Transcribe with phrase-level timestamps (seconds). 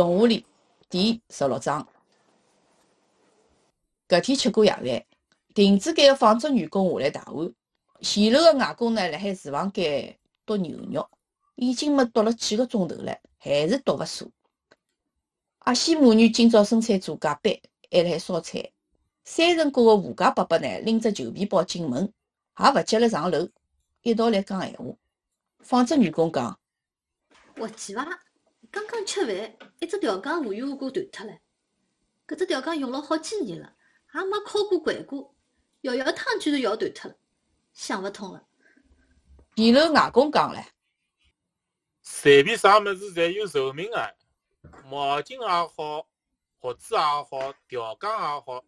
[0.00, 0.46] 动画里
[0.88, 1.86] 第十六章。
[4.08, 5.04] 搿天吃过夜饭，
[5.54, 7.52] 亭子间个纺织员工下来洗碗，
[8.00, 11.06] 前头个外公呢辣海厨房间剁牛肉，
[11.54, 14.32] 已经没剁了几个钟头了，还是剁勿熟。
[15.58, 17.54] 阿西母女今朝生产组加班，
[17.90, 18.72] 还辣海烧菜。
[19.24, 22.10] 三层角个吴家伯伯呢，拎只旧皮包进门，
[22.58, 23.46] 也勿急了上楼，
[24.00, 24.86] 一道来讲闲话。
[25.58, 26.58] 纺织员工讲
[27.54, 28.08] ：“活计伐？
[28.70, 31.38] 刚刚吃饭，一只吊缸无缘无故断脱了。
[32.26, 33.76] 搿只吊缸用了好几年了，
[34.14, 35.34] 也没敲过、掼过，
[35.80, 37.16] 摇摇汤居然摇断脱了，
[37.72, 38.46] 想勿通了。”
[39.56, 40.64] 前头外公讲唻
[42.02, 44.14] ：“随便啥物事侪有寿命个，
[44.84, 46.06] 毛巾也好，
[46.60, 48.64] 盒子也好，吊缸也好。”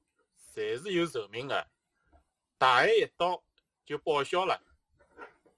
[0.55, 1.67] 侪是有寿命的，
[2.59, 3.43] 大海一到
[3.87, 4.61] 就报销了。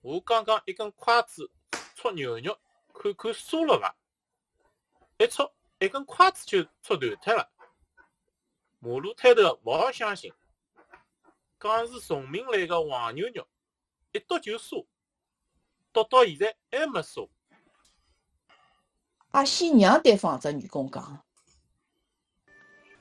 [0.02, 1.50] 我刚刚一根筷子
[1.96, 2.56] 戳牛肉，
[2.92, 3.96] 看看酥了伐？
[5.18, 7.48] 一戳，一根筷子就戳断脱了。
[8.80, 10.32] 马路摊头勿好相信，
[11.60, 13.46] 讲是崇明来的黄牛肉，
[14.12, 14.86] 一剁就酥，
[15.92, 17.28] 剁到现在还没酥。
[19.30, 21.24] 阿西娘对纺织女工讲。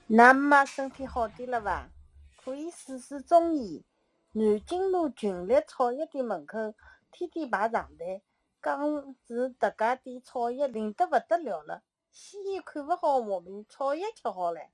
[0.09, 1.89] 㑚妈身体好点了伐？
[2.44, 3.83] 可以试试中医。
[4.33, 6.58] 南京路群力草药店门口
[7.11, 8.23] 天天排长队，
[8.61, 11.83] 讲是特价店草药灵得勿得了了。
[12.16, 14.67] 西医看勿好毛病，草药吃好唻。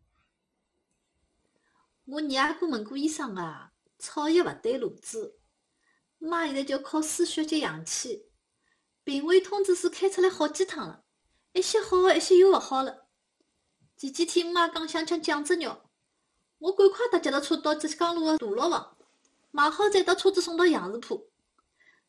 [2.04, 5.40] 我二阿哥问过医生个，草药勿对路子。
[6.18, 8.30] 妈现在就靠输血接氧气，
[9.06, 11.06] 病危通知书开出来好几趟了，
[11.54, 13.08] 一些好个，一些又勿好了。
[13.96, 15.90] 前几天妈讲想吃酱汁肉，
[16.58, 18.98] 我赶快搭脚踏车到浙江路个大乐房
[19.52, 21.32] 买好，再搭车子送到杨树浦。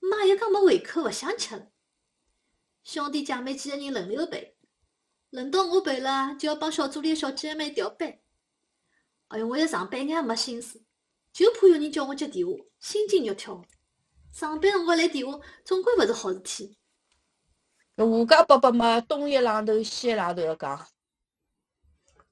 [0.01, 1.71] 妈又讲没胃口，勿想吃了。
[2.83, 4.57] 兄弟姐妹几个人轮流陪，
[5.31, 8.19] 轮到我陪了，就要帮小组里个小姐妹调班。
[9.29, 10.83] 哎哟，我一上班一眼没心思，
[11.33, 13.63] 就怕有人叫我接电话，心惊肉跳。
[14.33, 16.77] 上班辰光来电话，总归勿是好事体。
[17.97, 20.87] 搿吴家伯伯嘛，东一榔头西一榔头要讲。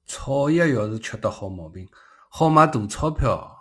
[0.05, 1.87] 草药要是吃得好毛病，
[2.29, 3.55] 好卖大钞票。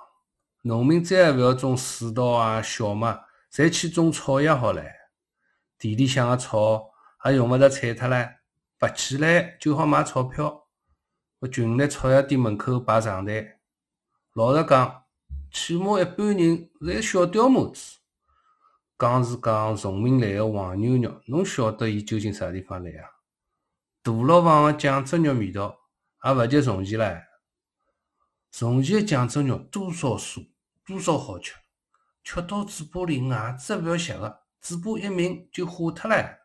[0.63, 4.85] 农民再也勿要种水稻啊、小麦，侪去种草药好唻。
[5.79, 6.91] 地里向个草
[7.25, 8.38] 也用勿着铲脱唻，
[8.79, 10.67] 拔起来就好卖钞票。
[11.41, 13.59] 搿群力草药店门口排长队，
[14.35, 15.05] 老实讲，
[15.53, 17.99] 起码一半人是小刁模子。
[18.99, 23.11] 讲是讲崇明来个黄牛肉，侬晓得伊究竟啥地方来啊？
[24.03, 25.79] 大牢房个酱汁肉味道。
[26.25, 27.23] 也勿及从前唻，
[28.51, 30.49] 从前酱汁肉多少酥，
[30.85, 31.55] 多少好吃，
[32.25, 36.37] 吃到嘴巴里牙齿也勿要吸个，嘴巴一抿就化脱唻。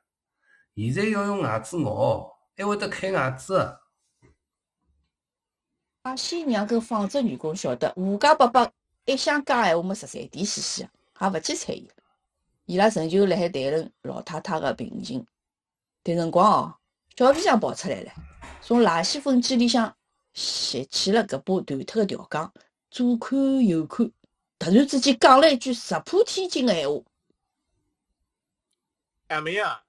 [0.76, 3.80] 现在要用牙齿咬，还会得开牙齿个。
[6.02, 8.72] 阿西娘跟纺织员工晓得，吴家伯伯
[9.06, 10.90] 一想讲闲话么，十三点兮兮个，
[11.22, 11.88] 也勿去睬伊。
[12.66, 15.26] 伊拉仍旧辣海谈论老太太个病情。
[16.04, 16.76] 迭辰光哦，
[17.16, 18.12] 小皮匠跑出来了。
[18.62, 19.96] 从垃圾分拣里向
[20.34, 22.52] 拾起了搿把断脱个吊缸，
[22.90, 24.12] 左看右看，
[24.58, 27.02] 突然之间讲了一句石破天惊个闲话
[29.28, 29.84] ：“阿妹啊，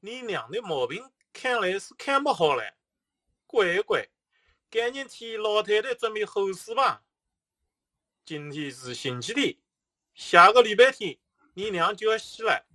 [0.00, 2.62] 你娘的毛病看来是看不好了。
[3.46, 4.08] 乖乖，
[4.70, 7.04] 赶紧替老太太准备后事吧。
[8.24, 9.56] 今天是星期天，
[10.14, 11.18] 下个礼拜天
[11.54, 12.66] 你娘就要死了，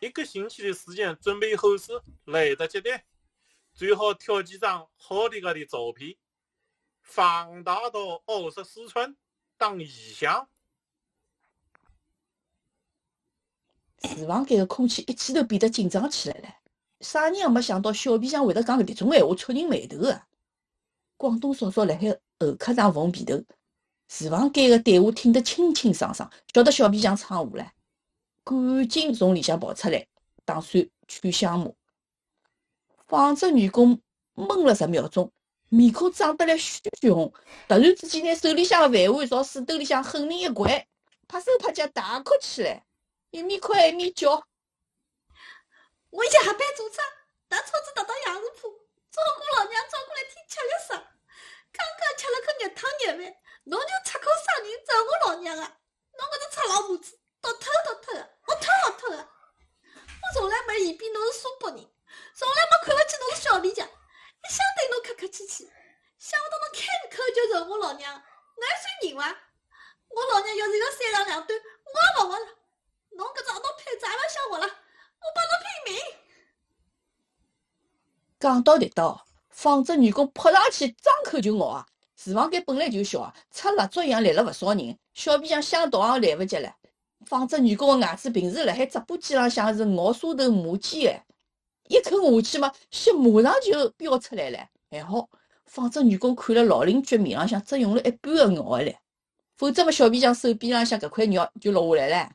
[0.00, 1.92] 一个星期的时间准备后事
[2.24, 3.00] 来得及的。”
[3.74, 6.16] 最好挑几张好的个的照片，
[7.02, 9.16] 放大到二十四寸
[9.56, 10.48] 当遗像。
[14.08, 16.48] 厨房间个空气一记头变得紧张起来了。
[17.00, 20.22] 啥人也没想到小皮匠会得讲搿种闲话戳人眉头个。
[21.16, 23.42] 广东嫂嫂辣海后客上缝被头，
[24.08, 27.72] 厨房间个对话听得清清爽爽，晓得小皮匠闯祸了，
[28.42, 30.06] 赶紧从里向跑出来，
[30.44, 31.70] 打算劝相骂。
[33.06, 34.00] 纺织女工
[34.34, 35.30] 懵了十秒钟，
[35.68, 37.32] 面孔涨得来血血红，
[37.68, 40.84] 突然之间拿手里向个饭碗朝水兜里向狠命一掼，
[41.28, 42.84] 拍手拍脚大哭起来，
[43.34, 44.30] 一面哭一面叫
[46.10, 47.02] ：“我夜班做车，
[47.48, 48.70] 踏车子踏到杨树浦，
[49.10, 50.94] 照顾老娘照顾了一天吃力死，
[51.72, 55.76] 刚刚吃了口热汤热饭，侬就出口伤人咒我老娘啊！
[56.12, 59.28] 侬搿只臭老母子，秃头秃头的，龌龊龌龊的！
[59.98, 61.90] 我从来没嫌比侬是苏北人。”
[62.38, 65.68] 从来没看勿起侬是小皮匠，一向对侬客客气气，
[66.20, 69.42] 想不到侬开口就咒我老娘，侬还算人伐？
[70.10, 72.58] 我老娘要是一个三长两短，我也勿活了。
[73.16, 76.02] 侬搿只恶毒胚子也勿想活了，我帮侬拼命！
[78.40, 79.20] 讲到迭搭哦，
[79.50, 81.86] 纺织女工扑上去张口就咬啊！
[82.16, 86.74] 厨房间本来就小啊，插蜡烛一样立了勿少人，小皮匠想逃也来勿及了。
[87.26, 91.24] 纺织女工个牙齿平时辣海直播机浪向是咬沙头磨尖
[91.88, 94.58] 个，一口下去嘛，血马上就飙出来了。
[94.90, 95.28] 还好，
[95.66, 98.96] 纺织女工看了老邻居面浪向只用了一半个咬个唻，
[99.56, 102.32] 否则么小皮匠手臂浪向搿块肉就落下来了。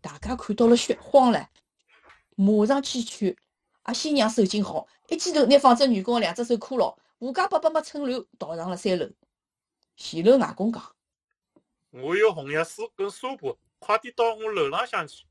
[0.00, 1.48] 大家看到了血，慌了，
[2.36, 3.36] 马上去劝
[3.82, 9.08] 阿新娘手劲好，一记头拿纺织女工个两只手箍牢，胡家伯伯么趁乱逃上了三楼。
[9.96, 10.82] 前楼外公讲，
[11.90, 15.24] 我有红药水跟纱布，快点到我楼浪向去。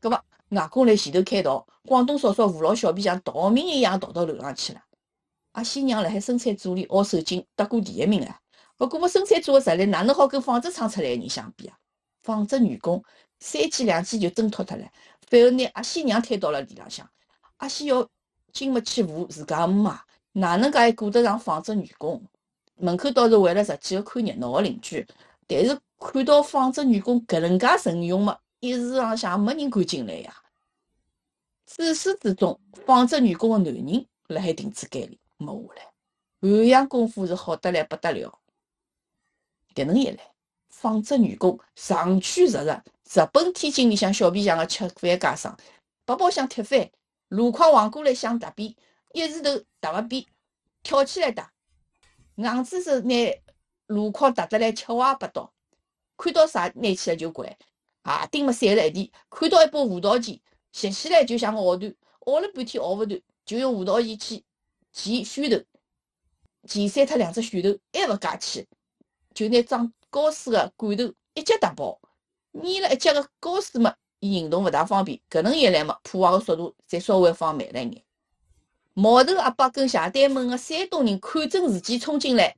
[0.00, 4.82] 葛末外公辣前头开道，广东嫂嫂扶牢小皮匠逃命一样逃到楼上去了。
[5.52, 8.40] 阿新娘辣海生产组里学手劲，得过第一名啊！
[8.78, 11.78] 勿过么生产组个实力哪能好跟纺织厂出来个人相比啊？
[12.22, 13.02] 纺织女工
[13.38, 14.84] 三记两记就挣脱脱了，
[15.28, 17.08] 反而拿阿西娘推到了地浪向。
[17.58, 18.08] 阿西要
[18.52, 20.00] 经勿起扶自家个妈，
[20.32, 22.22] 哪能介还顾得上纺织女工？
[22.78, 25.06] 门口倒是围了十几个看热闹个邻居，
[25.46, 30.36] 但是看到纺织女工搿能介神勇么，一时浪向没人敢进来呀。
[31.64, 35.90] 自始至终，纺织女工个男人辣海亭子间里没下来，
[36.40, 38.38] 汉阳功夫是好得来不得了。
[39.74, 40.30] 迭能一来，
[40.86, 42.72] 纺织员工长驱直入，
[43.02, 45.58] 直奔天津里向小皮匠个吃饭架上，
[46.04, 46.88] 白包想踢翻，
[47.28, 48.72] 箩筐横过来想踏扁，
[49.12, 49.50] 一时头
[49.80, 50.24] 踏勿扁，
[50.84, 51.52] 跳起来踏，
[52.36, 53.14] 硬子是拿
[53.88, 55.52] 箩筐踏得来七歪八倒，
[56.16, 57.46] 看到啥拿起来就掼，
[58.04, 60.40] 鞋钉么散了一地，看到一把胡桃钳，
[60.70, 61.92] 拾起来就想咬断，
[62.28, 64.44] 咬了半天咬勿断，就用胡桃钳去
[64.92, 65.64] 钳楦头，
[66.68, 68.68] 钳散脱两只楦头，还勿解气，
[69.34, 72.00] 就拿装高水个罐头一脚打爆，
[72.52, 78.02] 捏了一脚个高水么，伊行动勿大方便，搿能一来么，破坏个速度再稍微放慢了一眼。
[78.94, 82.56] 毛头阿伯跟谢丹门个山东人看准时机冲进来，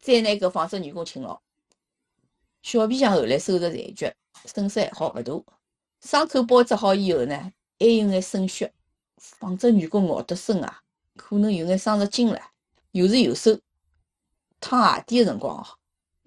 [0.00, 1.38] 再拿搿纺织员工擒牢。
[2.62, 4.14] 小皮匠后来收拾残局，
[4.46, 5.42] 损失还好勿大，
[6.00, 7.36] 伤口包扎好以后呢，
[7.78, 8.72] 还有眼渗血。
[9.18, 10.80] 纺织员工咬得深啊，
[11.14, 12.40] 可能有眼伤着筋了。
[12.92, 13.60] 有时右手
[14.58, 15.66] 烫鞋底个辰光哦，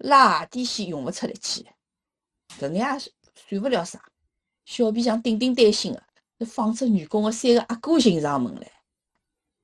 [0.00, 1.66] 拉鞋底线用勿出力气，
[2.58, 4.02] 搿眼也算勿了啥。
[4.64, 6.02] 小皮匠顶顶担心个，
[6.38, 8.70] 那纺织员工个三个阿哥寻上门来。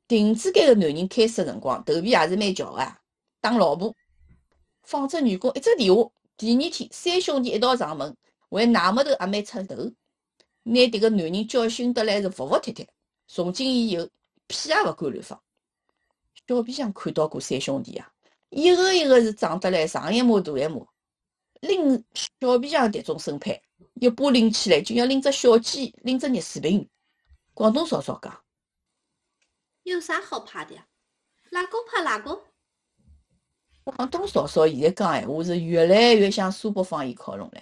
[0.09, 2.97] 亭子间个男人开始辰光，头皮也是蛮翘个，
[3.41, 3.95] 打老婆。
[4.83, 8.17] 纺织员工一只电话，第二天三兄弟一道上门，
[8.51, 9.75] 为奶木头阿妹出头，
[10.65, 12.87] 拿迭个男人教训得来是服服帖帖。
[13.27, 14.09] 从今以后，
[14.47, 15.41] 屁也勿敢乱放。
[16.47, 18.13] 小皮匠看到过三兄弟啊，
[18.51, 20.87] 一个一个是长得来上一码大一码，
[21.61, 22.05] 拎
[22.41, 23.61] 小皮匠迭种身材，
[23.95, 26.89] 一把拎起来就像拎只小鸡，拎只热水瓶。
[27.55, 28.43] 广东嫂嫂讲，
[29.83, 30.87] 有啥好怕的呀？
[31.51, 32.43] 哪个怕哪个？
[33.85, 37.61] 广东嫂嫂现在讲闲话是越来越向苏北方言靠拢了。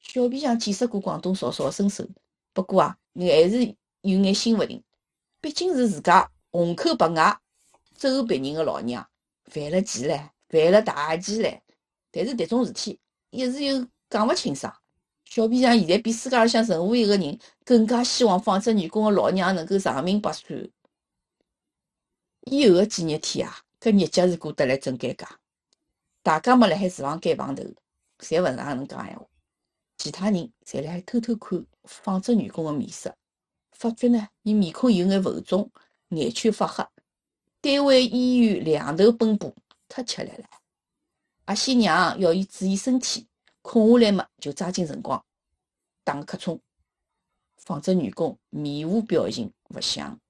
[0.00, 2.06] 小皮匠见识过广东嫂嫂个身手，
[2.52, 3.66] 不过啊，还是
[4.02, 4.82] 有眼心勿定。
[5.40, 7.40] 毕竟是自家红口白牙
[7.94, 9.08] 走别人的老娘，
[9.46, 11.60] 犯了忌唻，犯了大忌唻。
[12.10, 13.00] 但是迭种事体
[13.30, 14.72] 一时又讲勿清爽。
[15.24, 20.70] 小皮匠现在比世界浪向任何一个人更加希望纺织女工个老娘能够长命百岁。
[22.42, 25.26] 以后个几日天啊，搿日脚是过得来真尴尬。
[26.22, 27.64] 大家么辣海厨房间碰头，
[28.18, 29.26] 侪勿哪能讲闲话。
[29.96, 33.16] 其他人侪辣海偷偷看纺织女工个面色，
[33.72, 35.70] 发觉呢，伊面孔有眼浮肿，
[36.10, 36.86] 眼圈发黑，
[37.64, 39.50] 单位医院两头奔波，
[39.88, 40.44] 太吃力了。
[41.46, 43.26] 阿西娘要伊注意身体，
[43.62, 45.24] 空下来么就抓紧辰光
[46.04, 46.60] 打个瞌冲。
[47.56, 50.20] 纺织员工面无表情，勿响。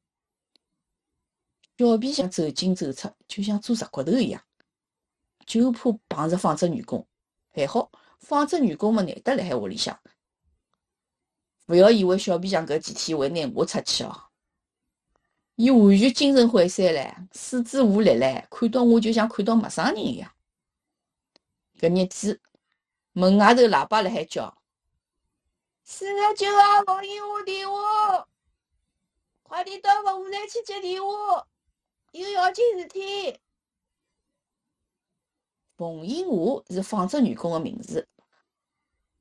[1.76, 4.40] 小皮匠走进走出，就像做石骨头一样，
[5.44, 7.04] 就怕碰着纺织女工。
[7.50, 9.98] 还好，纺织女工么难得辣海屋里向，
[11.66, 14.23] 勿要以为小皮匠搿几天会拿我出气哦。
[15.56, 20.32] 伊完全精神涣散唻，四肢无力唻，看到我就像看到陌生人一样。
[21.78, 22.40] 搿日子，
[23.12, 24.56] 门外头喇叭辣海叫
[25.84, 28.26] ：“四月九号冯英华电话，
[29.44, 31.46] 快点到服务站去接电话。”
[32.10, 33.38] 有要紧事体。
[35.76, 38.08] 冯英华是纺织员工个名字。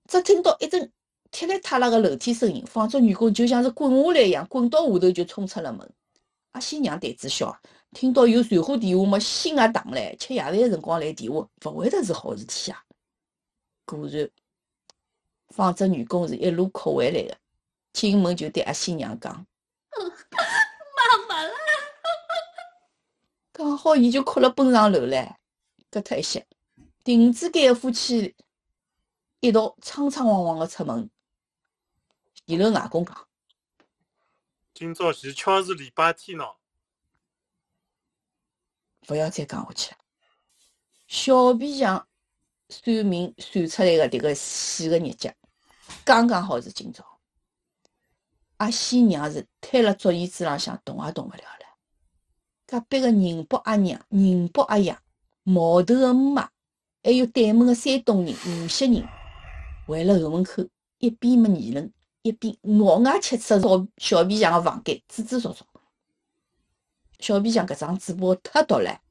[0.07, 0.91] 只听到一阵
[1.31, 5.91] 踢里踏拉个楼梯声音，纺织员工就像是滚下来一样，滚到下头就冲出了门。
[6.53, 7.55] 阿新娘胆子小，
[7.91, 10.17] 听到有传呼电话么，心也荡唻。
[10.17, 12.83] 吃夜饭个辰光来电话，勿会得是好事体啊。
[13.85, 14.29] 果然，
[15.49, 17.37] 纺织女工是一路哭回来的，
[17.91, 19.33] 进门就对阿新娘讲
[19.93, 21.53] ：“妈妈啦！”
[23.77, 25.39] 好伊就哭了奔上楼来，
[25.91, 26.45] 搿脱一歇，
[27.03, 28.35] 亭子间个夫妻
[29.39, 31.09] 一道仓仓皇皇个出门。
[32.45, 33.27] 前头外公讲，
[34.73, 36.55] 今朝前巧是礼拜天喏，
[39.07, 39.97] 勿要再讲下去了。
[41.07, 42.07] 小皮匠
[42.69, 45.31] 算命算出来个迭个死个日脚，
[46.03, 47.05] 刚刚好是今朝。
[48.57, 51.77] 阿仙娘是瘫辣竹椅子浪向动也动勿了了。
[52.65, 54.97] 隔壁个宁波阿娘、宁波阿爷、
[55.43, 56.49] 毛头个姆妈，
[57.03, 59.07] 还有对门个山东人、无锡人，
[59.87, 65.67] 围辣后门口一边么议论，一边咬牙切齿朝小皮匠个房间指指戳戳。
[67.19, 69.01] 小皮匠搿张嘴巴太毒了，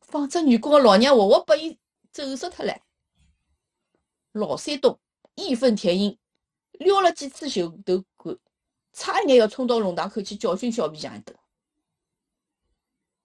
[0.00, 1.78] 放只女工个老娘活活拨伊
[2.10, 2.74] 揍死脱了。
[4.32, 4.98] 老山东
[5.34, 6.18] 义愤填膺，
[6.72, 8.36] 撩了几次袖头管。
[8.92, 11.36] 差一眼要冲到龙堂口去教训小皮匠一顿，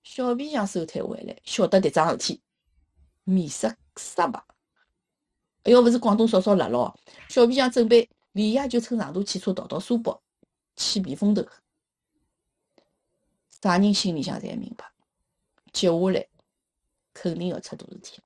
[0.04, 2.42] 小皮匠收摊回来，晓得迭桩事体，
[3.24, 4.44] 面色煞白。
[5.64, 6.92] 要勿是广东嫂嫂辣牢，
[7.30, 10.22] 小皮匠准备连夜就乘长途汽车逃到苏北
[10.76, 11.46] 去避风头。
[13.62, 14.92] 啥人心里向侪明白，
[15.74, 16.28] 接下来
[17.14, 18.22] 肯定要出大事体。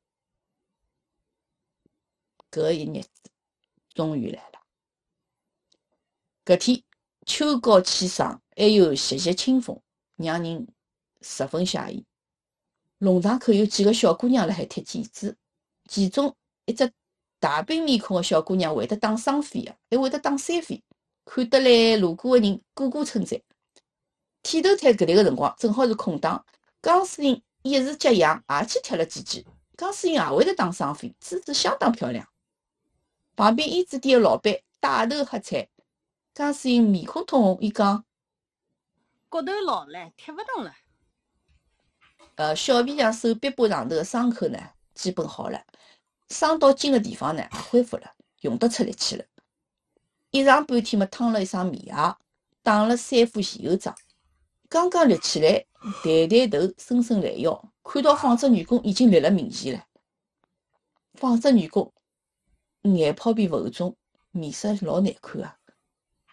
[2.51, 3.09] 搿一日子
[3.93, 4.59] 终于来了，
[6.45, 6.83] 搿天。
[7.25, 9.81] 秋高气爽，还有习习清风，
[10.17, 10.67] 让人
[11.21, 12.05] 十分惬意。
[12.97, 15.37] 龙塘口有几个小姑娘辣海踢毽子，
[15.87, 16.91] 其中一只
[17.43, 20.81] 大饼面孔个小姑娘会得打双飞个，还会得打三飞，
[21.25, 23.37] 看得来路过个人个个称赞。
[24.41, 26.45] 剃头摊搿搭个辰光正好是空档，
[26.81, 29.45] 江诗莹一时接痒，也去踢了几记。
[29.75, 32.25] 江诗莹也会得打双飞，姿势相当漂亮。
[33.35, 35.67] 旁边胭脂店个老板带头喝彩。
[36.33, 38.05] 江诗莹面孔通红，伊讲
[39.27, 40.73] ：“骨头老了，踢勿动了。”
[42.35, 44.57] 呃，小皮匠手臂膊上头个伤口呢，
[44.93, 45.61] 基本好了，
[46.33, 48.11] 伤到筋个地方呢，也恢复了，
[48.41, 49.23] 用得出力气了。
[50.31, 52.15] 一上半天嘛，烫了一双棉鞋，
[52.63, 53.95] 打了三副前后装，
[54.67, 55.65] 刚刚立起来，
[56.03, 59.85] 抬抬头，伸伸懒腰，看到纺织女工已经立辣面前了。
[61.13, 61.93] 纺织女工
[62.81, 63.95] 眼泡皮浮肿，
[64.31, 65.57] 面色老难看啊。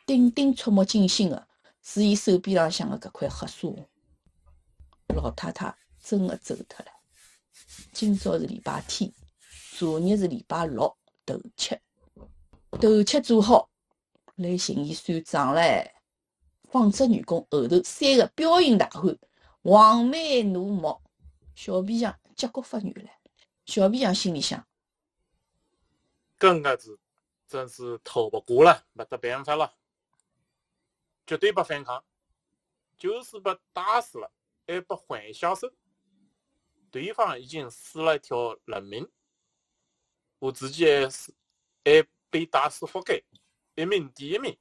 [0.07, 1.47] 顶顶触目惊心的
[1.83, 3.87] 是伊手臂浪向的搿块黑纱。
[5.15, 6.91] 老太太真的走脱了。
[7.93, 9.13] 今朝是礼拜天，
[9.81, 10.95] 昨日是礼拜六，
[11.25, 11.75] 头七。
[12.73, 13.71] 头七做好，
[14.35, 15.95] 来寻伊算账嘞。
[16.65, 19.19] 纺织女工后头三个彪形大汉，
[19.63, 21.01] 黄眉怒目，
[21.55, 23.11] 小皮匠结骨发软了。
[23.65, 24.63] 小皮匠心里想：
[26.39, 27.01] 搿个子
[27.49, 29.73] 真是逃不过了，没得办法了。
[31.27, 32.05] 绝对不反抗，
[32.99, 34.31] 就是被打死了，
[34.67, 35.73] 还不还下手。
[36.91, 39.09] 对方已经死了一条人命，
[40.41, 41.33] 我自己还是
[41.85, 43.23] 还被打死活该，
[43.77, 44.59] 一命抵一命。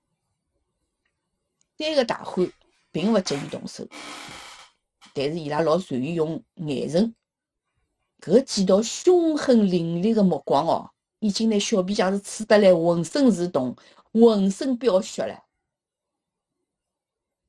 [1.77, 2.51] 三个大汉
[2.91, 3.87] 并不急于动手，
[5.13, 7.15] 但是伊拉老善于用眼神。
[8.19, 13.73] 搿几道凶狠凌厉的目光哦，已经拿小皮匠是刺得来浑身是洞，
[14.11, 15.45] 浑身飙血了。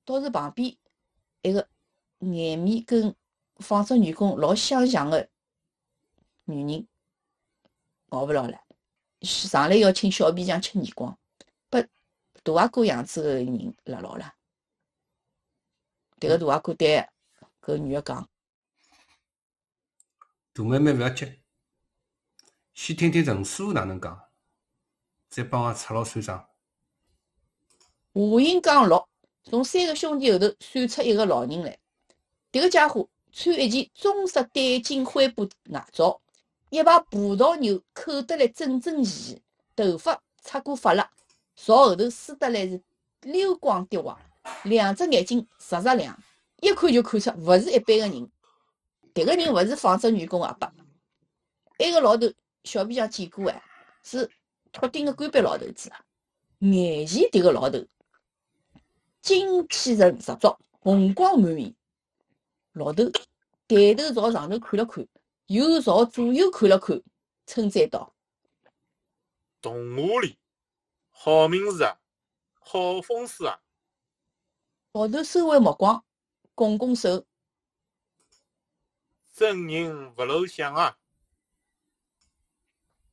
[0.05, 0.77] 倒是旁边
[1.43, 1.69] 一个
[2.21, 3.15] 颜面跟
[3.57, 5.29] 纺织女工老相像的
[6.45, 6.87] 女人，
[8.11, 8.59] 熬勿牢了，
[9.23, 11.19] 上来要请小皮匠吃耳光，
[11.69, 11.81] 把
[12.43, 14.35] 大阿哥样子的人勒牢了。
[16.21, 17.09] 迭个大阿哥对
[17.61, 18.29] 搿女的讲
[20.53, 21.41] ：“大妹妹勿要急，
[22.75, 24.29] 先听听陈师傅哪能讲，
[25.29, 26.49] 再帮我拆牢算账。”
[28.13, 29.09] 话音刚落。
[29.43, 31.79] 从三个兄弟后头闪出一个老人来，
[32.53, 36.21] 迭个家伙穿一件棕色带金灰布外罩，
[36.71, 39.43] 一排葡萄牛扣得来整整齐齐，
[39.77, 41.11] 头发擦过发蜡，
[41.57, 42.81] 朝后头梳得来是
[43.23, 44.19] 溜光滴滑，
[44.65, 46.17] 两只眼睛直直亮，
[46.61, 48.31] 一看就看出勿是一般个人。
[49.13, 50.73] 迭个人勿是纺织女工阿伯，
[51.79, 53.63] 埃个老头小皮匠见过哎，
[54.05, 54.31] 是
[54.71, 55.91] 秃顶个干瘪老头子。
[56.61, 57.85] 眼前迭个老头。
[59.21, 61.75] 精气神十足，红光满面。
[62.73, 63.05] 老头
[63.67, 65.07] 抬头朝上头看了看，
[65.51, 67.03] 又朝左右看了看，
[67.45, 68.15] 称赞道
[69.61, 70.39] ：“童话里，
[71.09, 71.99] 好名字啊，
[72.61, 73.61] 好风水啊！”
[74.95, 76.05] 老头收回目光，
[76.55, 77.27] 拱拱手
[79.35, 80.97] ：“真人不露相啊！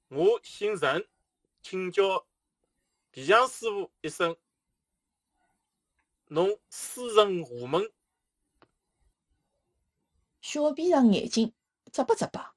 [0.10, 1.08] 我姓陈，
[1.64, 2.28] 请教
[3.10, 4.38] 皮匠师傅一声。”
[6.30, 7.92] 侬师承何门？
[10.40, 11.52] 小皮匠眼睛
[11.92, 12.54] 眨巴眨巴，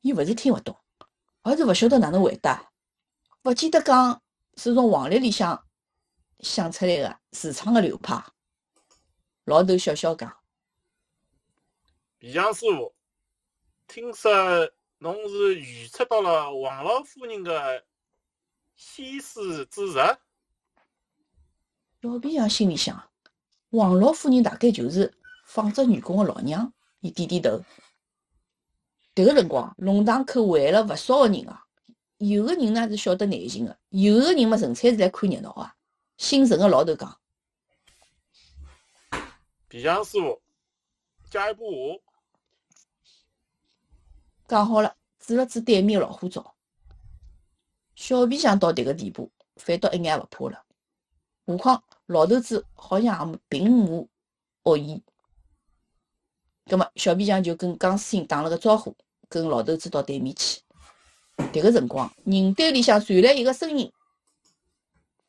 [0.00, 0.76] 伊勿是听勿懂，
[1.42, 2.70] 而是勿晓得哪能回答。
[3.42, 4.22] 勿记得讲
[4.56, 5.66] 是从黄历里向
[6.40, 8.24] 想出来个自创个流派。
[9.44, 10.36] 老头笑笑讲。
[12.18, 12.94] 皮匠师傅，
[13.86, 14.32] 听说
[14.98, 17.84] 侬是预测到了王老夫人的
[18.76, 19.98] 先死之日？
[22.00, 23.10] 老皮匠心里想，
[23.70, 25.14] 王老夫人大概就是
[25.46, 26.72] 纺织女工的老娘。
[27.00, 27.62] 伊点点头。
[29.14, 31.64] 迭个辰光，弄堂口围了勿少个人啊。
[32.18, 35.74] 有个人呢是晓得内情个，有个人嘛纯粹是来看热闹啊。
[36.16, 37.20] 姓陈个老头讲
[39.68, 40.40] ：“皮匠师傅，
[41.30, 42.00] 加一把话。”
[44.46, 46.54] 讲好了，指了指对面个老虎灶。
[47.94, 50.64] 小皮匠到迭个地步，反倒一眼勿怕了。
[51.46, 54.08] 何况老头子好像也并无
[54.62, 55.02] 恶意。
[56.66, 58.94] 葛末小皮匠就跟钢丝琴打了个招呼，
[59.28, 60.60] 跟老头子到对面去。
[61.52, 63.92] 迭个辰光，人堆里向传来一个声音：“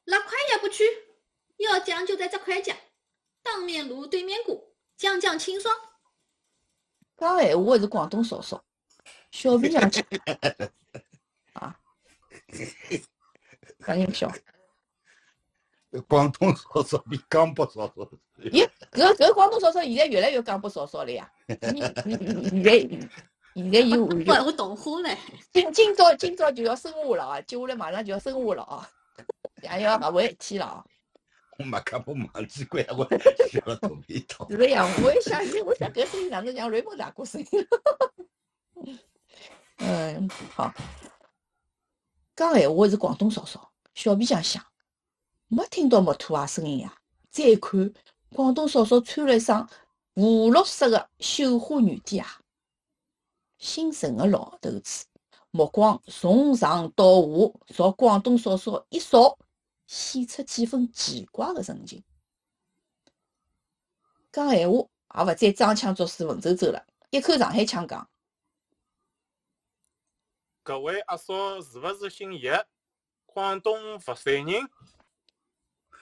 [0.06, 0.84] 拉快也不去，
[1.58, 2.78] 要讲就在这块讲，
[3.42, 5.76] 当面锣对面鼓，讲讲清爽。”
[7.18, 8.64] 讲闲话的是广东嫂嫂，
[9.32, 10.06] 小皮匠讲
[11.54, 11.80] 啊，
[13.80, 14.32] 赶紧笑。
[16.08, 18.10] 广东嫂嫂比江北嫂嫂。
[18.40, 21.32] 咦， 搿搿广东嫂嫂现在越来越江北嫂嫂了呀！
[21.48, 22.80] 现在
[23.54, 25.18] 现在有我我同化唻。
[25.54, 27.42] 今今朝今朝就要升华了啊！
[27.42, 28.90] 接下来马上就要升华了啊！
[29.64, 30.86] 也要勿会一天了啊！
[31.58, 33.08] 我马卡不忘记关，我
[33.48, 34.46] 笑了肚皮痛。
[34.52, 37.68] 是呀，我一想，我想搿声音哪能像雷蒙大哥声音？
[39.80, 40.74] 嗯，好。
[42.36, 44.62] 讲闲话是广东嫂嫂，小皮匠响。
[45.48, 46.94] 没听到木兔啊声音呀！
[47.32, 47.94] 再一看，
[48.36, 49.66] 广东嫂嫂穿了一双
[50.14, 52.26] 湖绿色的绣花女底鞋。
[53.58, 55.06] 姓陈的老头子
[55.52, 59.40] 目光从上到下朝广东嫂嫂一扫，
[59.88, 62.04] 显出几分奇怪的神情。
[64.34, 64.90] 讲闲话也勿
[65.38, 68.06] 再装腔作势、文绉绉了，一口上海腔讲
[70.62, 72.68] ：“各位阿嫂是勿是姓叶？
[73.26, 74.70] 广东佛山人？”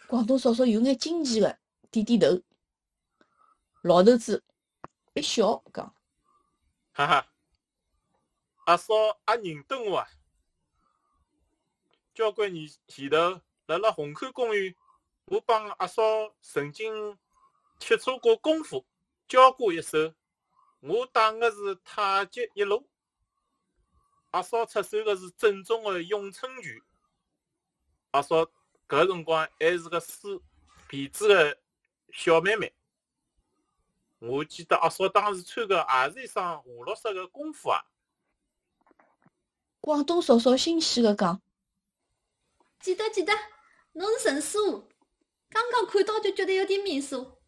[0.09, 1.59] 广东嫂嫂有眼惊奇的
[1.93, 2.41] 点点头，
[3.83, 4.43] 老头子
[5.13, 5.95] 一笑讲
[6.91, 7.27] ：“哈哈，
[8.65, 8.95] 阿嫂
[9.27, 10.09] 还认得我啊？
[12.15, 14.75] 交关年前头，辣辣虹口公园，
[15.25, 16.01] 我帮阿嫂
[16.41, 17.15] 曾经
[17.77, 18.83] 切磋过功夫，
[19.27, 20.15] 教过一手。
[20.79, 22.89] 我打的是太极一路，
[24.31, 26.81] 阿嫂出手的是正宗的咏春拳。
[28.09, 28.49] 阿嫂。”
[28.85, 30.43] 搿辰光还是个书
[30.87, 31.57] 皮子个
[32.15, 32.71] 小妹妹，
[34.19, 37.75] 我记得阿嫂当时穿个也是一双湖绿色的功夫鞋。
[39.81, 41.41] 广东嫂嫂欣喜地讲
[42.79, 43.33] ：“记得记得，
[43.93, 44.87] 侬是陈师傅，
[45.49, 47.39] 刚刚看到就觉得有点面熟。”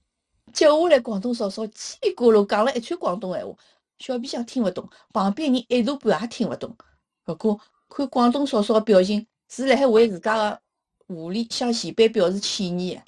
[0.52, 3.56] 接下来，广东嫂嫂叽里咕噜讲了一串广东闲话，
[4.00, 6.76] 小皮匠听勿懂，旁边人一大半也听勿懂。
[7.24, 10.60] 不过看广东嫂嫂个表情，是辣海为自家的。
[11.08, 13.00] 狐狸向前辈表示歉意，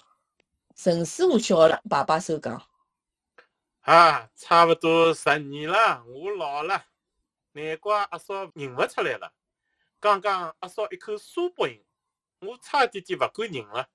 [0.78, 2.62] 陈师傅笑了，摆摆手讲
[3.82, 6.86] ：“啊，差不多十年了，我老了，
[7.54, 9.34] 难怪阿嫂认勿出来了。
[10.00, 13.88] 刚刚阿嫂一口苏北音，我差一点点勿敢认了。”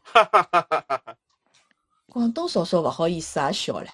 [0.00, 1.16] 哈哈哈哈哈哈！
[2.06, 3.90] 广东嫂嫂勿好意思也笑了。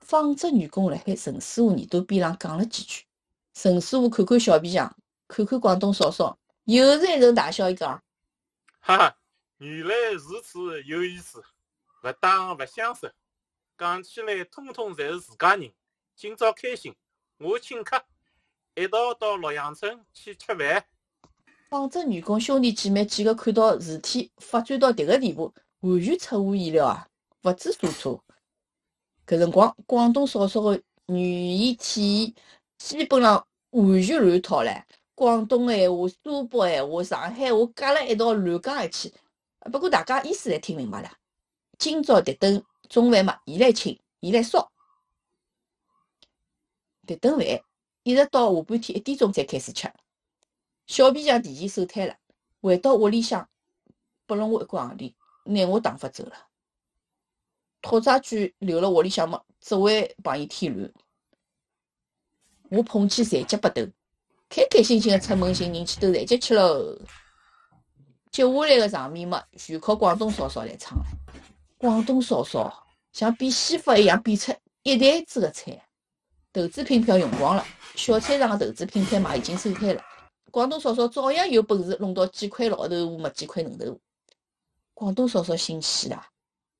[0.00, 3.06] 纺织女工辣海陈师傅耳朵边上讲了几句，
[3.54, 4.96] 陈师傅看看小皮匠，
[5.28, 8.02] 看看广东嫂嫂，又是一阵大笑，伊讲。
[8.80, 9.16] 哈哈，
[9.62, 11.38] 原来如此有意思，
[12.02, 13.12] 勿打勿相识，
[13.76, 15.70] 讲起来通通侪是自家人。
[16.16, 16.94] 今朝开心，
[17.36, 18.02] 我请客，
[18.74, 20.86] 一道到洛阳村去吃饭。
[21.68, 27.06] 纺织女工兄弟姐妹几个看到事体发展到迭个地步，完全出乎意料啊，
[27.42, 28.24] 勿知所措。
[29.26, 32.34] 搿辰光，广东少数的语言体
[32.78, 34.82] 系基本上完全乱套唻。
[35.14, 39.12] 广东闲话、苏北闲话、上海话夹辣一道乱讲一气，
[39.70, 41.12] 不过大家意思侪听明白了。
[41.78, 44.70] 今朝迭顿中饭嘛，伊来请，伊来烧。
[47.06, 47.46] 迭顿饭
[48.02, 49.92] 一直到下半天一点钟才开始吃。
[50.86, 52.16] 小皮匠提前收摊了，
[52.60, 53.48] 回到屋里向，
[54.26, 56.48] 拨了我一管行钿，拿我打发走了。
[57.82, 60.92] 拓展卷留辣屋里向么，只会帮伊添乱。
[62.70, 63.82] 我捧起残疾巴头。
[64.48, 66.98] 开开心心的出门寻人去兜残疾去喽！
[68.30, 71.04] 接下来的场面嘛，全靠广东嫂嫂来撑了。
[71.76, 75.82] 广东嫂嫂像变戏法一样变出一袋子个菜，
[76.52, 77.64] 投资品票用光了，
[77.96, 80.02] 小菜场个投资品摊卖已经收摊了。
[80.52, 84.00] 广东嫂嫂照样有本事弄到几块老豆腐没几块嫩豆腐。
[84.94, 86.28] 广东嫂嫂心细啦，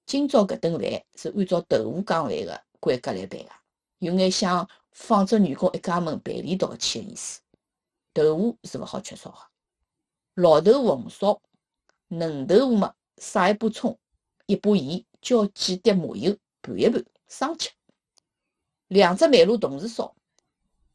[0.06, 3.50] 今朝搿顿饭是按照豆腐讲饭个规格来办个，
[3.98, 7.40] 有眼像纺织员工一家门赔礼道歉个意思。
[8.12, 9.38] 豆腐是勿好缺少个，
[10.40, 11.38] 老豆腐红烧，
[12.08, 13.98] 嫩豆腐嘛，撒一把葱，
[14.46, 17.68] 一把盐，浇几滴麻油，拌一拌，生吃。
[18.88, 20.14] 两只煤炉同时烧，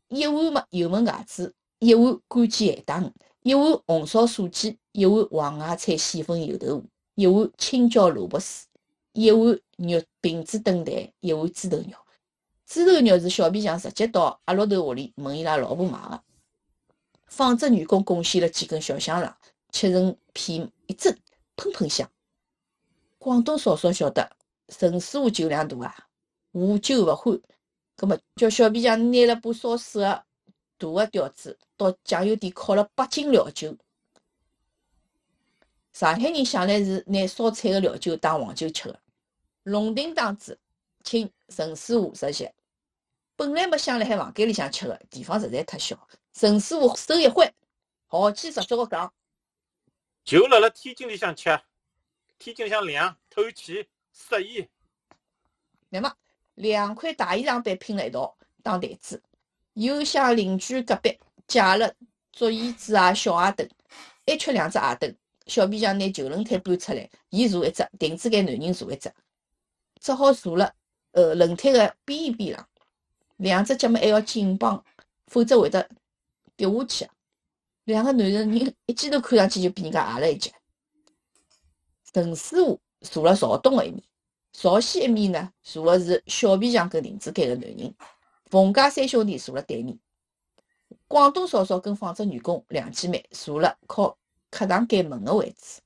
[0.07, 3.11] 一碗嘛油焖茄子，一碗干煎咸带鱼，
[3.43, 8.65] 一碗红烧素鸡，一碗黄芽菜细粉油豆腐，一碗青椒萝卜丝，
[9.13, 11.95] 一碗肉饼子炖蛋，一碗猪头肉。
[12.65, 16.23] 猪头肉是小皮匠直接到阿老头屋里问伊拉老婆买的。
[17.35, 19.37] 纺织员工贡献了几根小香肠，
[19.69, 21.13] 切成片一蒸，
[21.57, 22.09] 喷喷香。
[23.17, 24.37] 广东嫂嫂晓得
[24.69, 26.07] 陈师傅酒量大啊，
[26.53, 27.37] 无酒不欢。
[27.97, 30.23] 葛末叫小皮匠拿了把烧水个
[30.77, 33.75] 大个吊子，到酱油店烤了八斤料酒。
[35.91, 38.97] 上海人向来是拿烧菜个料酒当黄酒吃个。
[39.63, 40.57] 龙庭当子
[41.03, 42.49] 请陈师傅食席，
[43.35, 46.07] 本来没想辣海房间里向吃个，地方实在太小。
[46.37, 47.49] 陈师傅手一挥，
[48.07, 49.13] 豪气十足个讲
[50.25, 51.61] ：“就辣辣天津里向吃，
[52.37, 54.67] 天津里向凉，透气，适宜。
[55.87, 56.13] 那么
[56.55, 59.23] 两块大衣裳被拼辣一道当台子，
[59.75, 61.17] 又向邻居隔壁
[61.47, 61.93] 借了
[62.33, 63.65] 竹椅子啊、小矮凳，
[64.27, 65.15] 还缺两只矮凳。
[65.47, 69.09] 小皮匠拿旧轮胎搬出来，伊坐一只，亭子间男人坐一只，
[70.01, 70.75] 只好坐了
[71.13, 72.67] 呃轮胎个边沿边浪。
[73.37, 74.83] 两只脚嘛还要紧绑，
[75.27, 75.89] 否则会得。”
[76.55, 77.09] 跌下去，
[77.85, 80.51] 两个男人人一记头看上去就比人家矮了一截。
[82.13, 84.01] 陈师傅坐了朝东的一面，
[84.53, 87.93] 朝西一面呢坐的是小皮匠跟林子间的男人。
[88.45, 89.99] 冯家三兄弟坐了对面，
[91.07, 94.17] 广东嫂嫂跟纺织女工两姐妹坐了靠
[94.49, 95.81] 客堂间门的位置。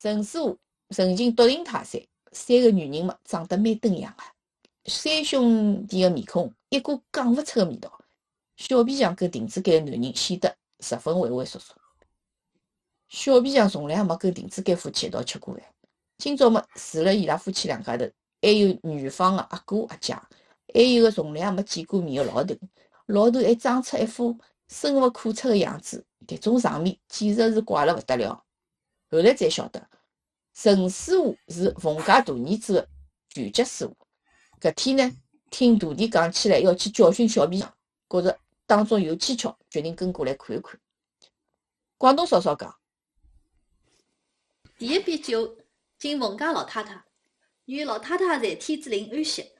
[0.00, 0.58] 陈师傅
[0.90, 2.00] 曾经独行泰山，
[2.32, 4.24] 三个女人嘛长得蛮登样的，
[4.90, 7.97] 三兄弟的面孔一股讲不出的味道。
[8.58, 11.76] 小皮匠跟亭子间的男人显得十分畏畏缩缩。
[13.08, 15.62] 小皮匠从来也没跟亭子间夫妻一道吃过饭。
[16.18, 18.04] 今朝么除了伊拉夫妻两家头，
[18.42, 20.12] 还有女方的阿哥阿姐，
[20.74, 22.56] 还有个从来也没见过面的老头。
[23.06, 28.44] 老头还装出一副生无可测的样子，迭种场面简直是怪了不得了。
[29.08, 29.88] 后来才晓得，
[30.52, 32.88] 陈师傅是冯家大儿子的
[33.28, 33.96] 拳击师傅。
[34.60, 35.16] 搿天呢，
[35.48, 37.72] 听徒弟讲起来要去教训小皮匠，
[38.10, 38.36] 觉着。
[38.68, 40.78] 当中有蹊跷，决定跟过来看一看。
[41.96, 42.78] 广东嫂嫂讲
[44.76, 45.56] ：“第一杯酒
[45.98, 47.02] 敬冯家老太太，
[47.64, 49.50] 愿老太太在天之灵安息。”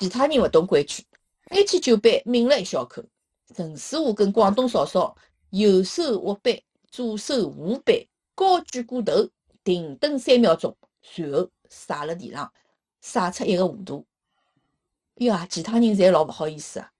[0.00, 1.04] 其他人勿懂规矩，
[1.50, 3.04] 拿起酒杯抿了一小口。
[3.54, 5.14] 陈师傅跟广东嫂嫂
[5.50, 9.28] 右手握杯，左手扶杯，高举过头，
[9.62, 12.50] 停顿三秒钟，随后洒了地上，
[13.02, 14.06] 洒出一个弧度。
[15.16, 16.90] 呀，其他人侪老勿好意思啊！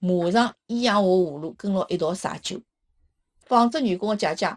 [0.00, 2.60] 马上咿呀我葫芦跟牢一道洒酒，
[3.42, 4.56] 纺织员工的姐姐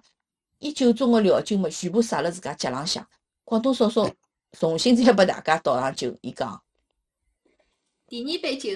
[0.59, 3.05] 一酒盅的料酒嘛，全部洒了自家脚浪向。
[3.43, 4.09] 广东嫂嫂
[4.53, 6.63] 重新再拨大家倒上酒，伊讲：
[8.07, 8.69] 第二杯酒，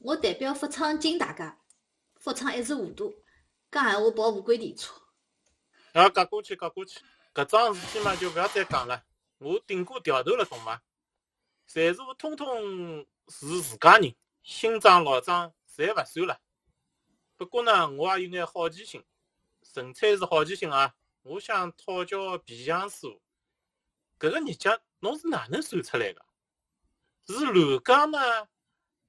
[0.00, 1.56] 我代表福昌敬大家，
[2.16, 3.14] 福昌一时糊涂，
[3.70, 4.92] 讲闲话跑乌龟田车。
[5.92, 6.98] 啊，隔过去，隔过去，
[7.32, 9.04] 搿桩事体嘛，就勿要再讲了。
[9.38, 10.82] 我顶过调头了，懂伐？
[11.68, 14.12] 财主通通是自家人，
[14.42, 15.52] 新账老账。
[15.76, 16.40] 侪勿算了。
[17.36, 19.02] 不过呢，我也有眼好奇心，
[19.62, 20.94] 纯粹是好奇心啊！
[21.22, 23.20] 我想讨教皮匠师傅，
[24.18, 26.24] 搿个日脚侬是哪能算出来的？
[27.26, 28.18] 是乱讲呢，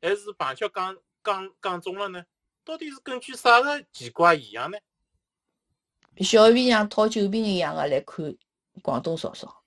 [0.02, 2.26] 还是碰巧讲讲讲中了呢？
[2.64, 4.78] 到底是根据啥个奇怪现象呢？
[6.18, 8.36] 小皮匠讨酒瓶一样的来看
[8.82, 9.64] 广东嫂嫂，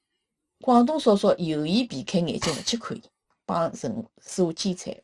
[0.61, 3.03] 广东嫂嫂有意避开眼睛勿去看伊，
[3.45, 5.03] 帮陈师傅煎菜。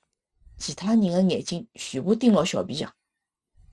[0.63, 2.95] 其他人的眼睛全部盯牢小皮匠，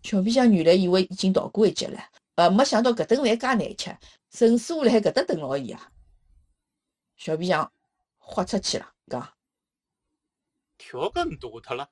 [0.01, 2.01] 小皮匠原来以为已经逃过一劫了，
[2.33, 3.95] 呃，没想到搿顿饭介难吃，
[4.31, 5.91] 陈师傅辣海搿搭等牢伊啊！
[7.15, 7.71] 小皮匠
[8.17, 9.37] 豁出去了，讲
[10.79, 11.91] 调羹大脱了，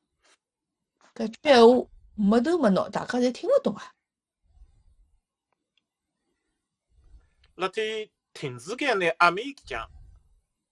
[1.13, 3.93] 搿句闲话没头没脑，大家侪听勿懂啊！
[7.53, 9.87] 辣盖亭子间呢，阿妹讲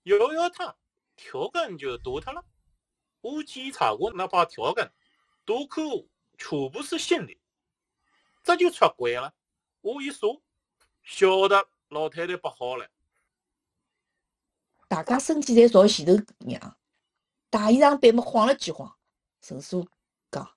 [0.02, 0.74] 摇摇汤，
[1.14, 2.44] 调羹就大脱了。
[3.26, 4.88] 我检查过那把调羹，
[5.44, 6.06] 大口
[6.38, 7.36] 全部是新的，
[8.44, 9.34] 这就出轨了。
[9.80, 10.40] 我一说，
[11.02, 12.88] 晓得老太太不好了。
[14.86, 16.12] 大家身体侪朝前头
[16.48, 16.78] 仰，
[17.50, 18.96] 大衣裳被么晃了几晃。
[19.40, 19.88] 陈叔
[20.30, 20.56] 讲：“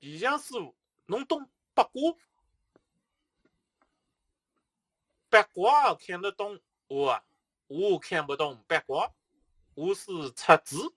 [0.00, 0.74] 皮匠师傅，
[1.06, 2.16] 侬懂八卦？
[5.28, 7.24] 八卦看得懂我啊？
[7.68, 9.12] 我看不懂八卦。
[9.78, 10.92] 我是出字，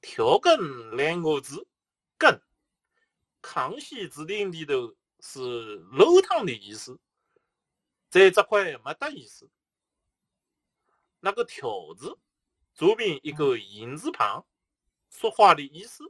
[0.00, 1.68] 条根两个字，
[2.18, 2.42] 根。
[3.40, 6.98] 康熙字典里头是漏汤的意思，
[8.10, 9.48] 在这块没得意思。
[11.20, 12.18] 那个条字
[12.74, 14.44] 左边一个言字旁，
[15.10, 16.02] 说话的意思；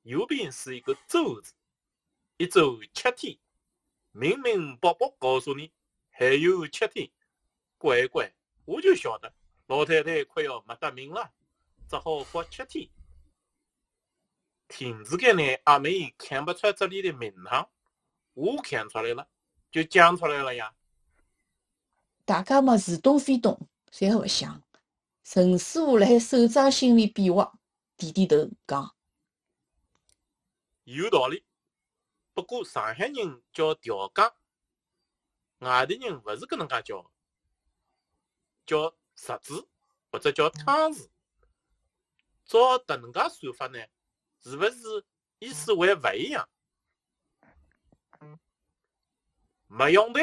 [0.00, 1.52] 右边是一个周字，
[2.38, 3.38] 一周七天，
[4.12, 5.70] 明明白白告诉你
[6.08, 7.10] 还有七天。
[7.76, 9.30] 乖乖，我就晓得
[9.66, 11.32] 老太太快要没得命了，
[11.88, 12.88] 只好活七天。
[14.68, 17.68] 亭子间呢，阿妹看不出这里的名堂，
[18.34, 19.28] 我看出来了，
[19.70, 20.74] 就讲出来了呀。
[22.24, 24.62] 大家么似懂非懂，侪勿想。
[25.22, 27.58] 陈师傅辣海手掌心里比划，
[27.96, 28.96] 点点头讲
[30.84, 31.44] ：“有道理。
[32.34, 34.32] 不过上海人叫调羹，
[35.58, 37.10] 外地人勿是搿能介叫，
[38.64, 39.66] 叫十字
[40.12, 41.08] 或者叫汤匙。
[42.44, 43.78] 照迭能介算法呢，
[44.40, 45.04] 是勿是
[45.40, 46.48] 意思会勿一样？
[49.66, 50.20] 没用的，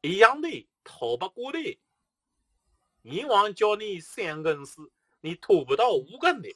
[0.00, 1.78] 一样的，逃不过的。
[3.02, 6.48] 阎王叫你三根丝，你拖不到五根的。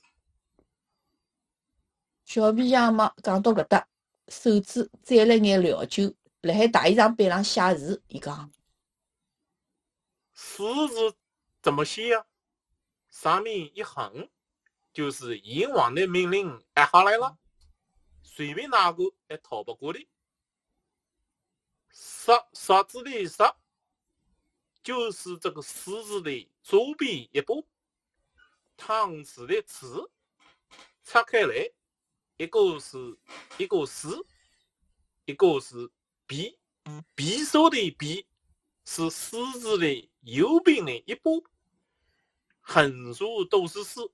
[2.24, 3.86] 小皮匠嘛，讲到搿搭，
[4.28, 8.02] 手指沾了眼料酒，辣海大衣裳背上写字。
[8.08, 8.50] 伊讲
[10.32, 11.14] ：“字是
[11.62, 12.26] 怎么写呀？
[13.08, 14.28] 上面一横，
[14.92, 17.38] 就是阎王的命令按下来了，
[18.22, 20.08] 随便哪个也逃不过的。
[21.90, 23.36] 十十字的十，
[24.82, 27.68] 就是这个十字的左边一步，
[28.76, 30.10] 汤匙的匙
[31.04, 31.70] 拆开来，
[32.38, 32.96] 一个是
[33.58, 34.26] 一个四，
[35.26, 35.76] 一个是
[36.26, 36.56] 匕，
[37.14, 38.26] 匕首的匕
[38.84, 41.46] 是十字的右边的一步，
[42.72, 44.10] 横竖都是四，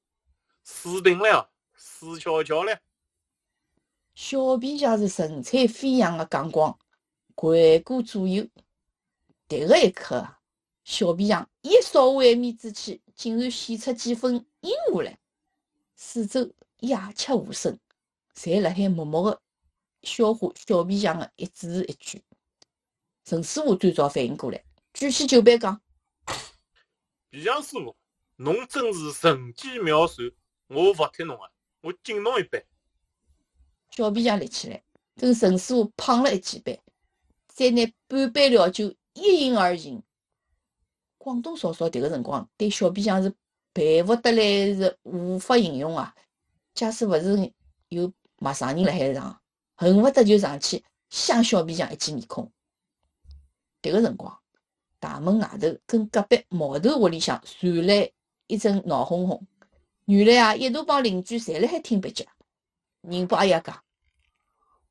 [0.65, 2.77] 死定了，死翘翘了。
[4.17, 6.77] 小皮匠是神采飞扬的讲光，
[7.37, 8.45] 环顾左右。
[9.49, 10.41] 迭个一刻啊，
[10.83, 15.17] 小皮匠一扫碗面之气，竟然显出几分阴下来。
[15.95, 17.79] 四周鸦雀无声，
[18.35, 19.41] 侪辣海默默的
[20.03, 22.25] 消化小皮匠的一字一句。
[23.25, 25.81] 陈师傅最早反应过来，举起酒杯讲
[27.31, 27.97] ：“皮匠师傅，
[28.41, 30.31] 侬真是神机妙算，
[30.69, 31.51] 我服帖侬啊！
[31.81, 32.65] 我敬侬一杯。”
[33.91, 34.81] 小皮匠立起来，
[35.17, 36.81] 跟陈师傅碰了一记杯，
[37.49, 40.01] 再拿半杯料酒一饮而尽。
[41.17, 43.35] 广东嫂嫂迭个辰光对小皮匠是
[43.75, 44.43] 佩服得来
[44.75, 46.15] 是无法形容啊！
[46.75, 47.53] 假使勿是
[47.89, 49.41] 有陌生人辣海场，
[49.75, 52.53] 恨不得就上去香小皮匠一记面孔。
[53.83, 54.39] 迭个辰光，
[55.01, 58.13] 大门外头跟隔壁毛头屋里向传来
[58.49, 59.47] 一阵闹哄哄，
[60.07, 62.27] 原来啊，一大帮邻居侪辣海听别节。
[63.03, 63.85] 宁波阿爷讲：“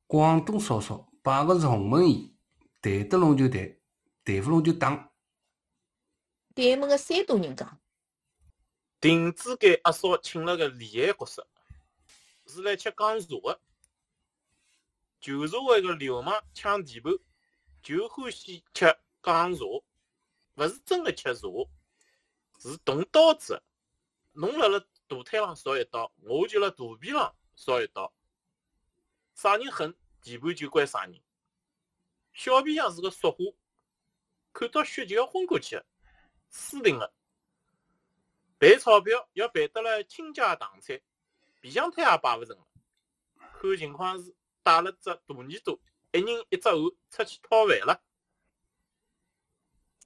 [0.06, 2.32] 广东嫂嫂摆个是鸿门宴，
[2.80, 3.76] 谈得拢就谈，
[4.24, 5.10] 谈勿拢就打。
[6.54, 7.80] 对门个山东人讲，
[9.00, 11.46] 亭子间阿嫂请了个厉害角色，
[12.46, 13.60] 是来吃讲茶个。
[15.20, 17.12] 旧社会个流氓抢地盘，
[17.82, 19.64] 就欢喜吃讲茶，
[20.54, 21.48] 勿是真个吃茶，
[22.58, 23.62] 是动刀子。
[24.32, 28.12] 侬辣辣大腿上扫一刀，我就辣肚皮上扫一刀。
[29.34, 31.20] 啥人狠，地盘就归啥人。
[32.32, 33.38] 小皮匠是个俗货，
[34.52, 35.86] 看到血就要昏过去的，
[36.50, 37.12] 死定了。
[38.58, 41.00] 赔钞票要赔得了倾家荡产，
[41.60, 42.66] 皮匠摊也摆勿成了。
[43.60, 45.80] 看情况是带了只大耳朵，
[46.12, 46.76] 一人一只碗
[47.10, 48.00] 出去讨饭了。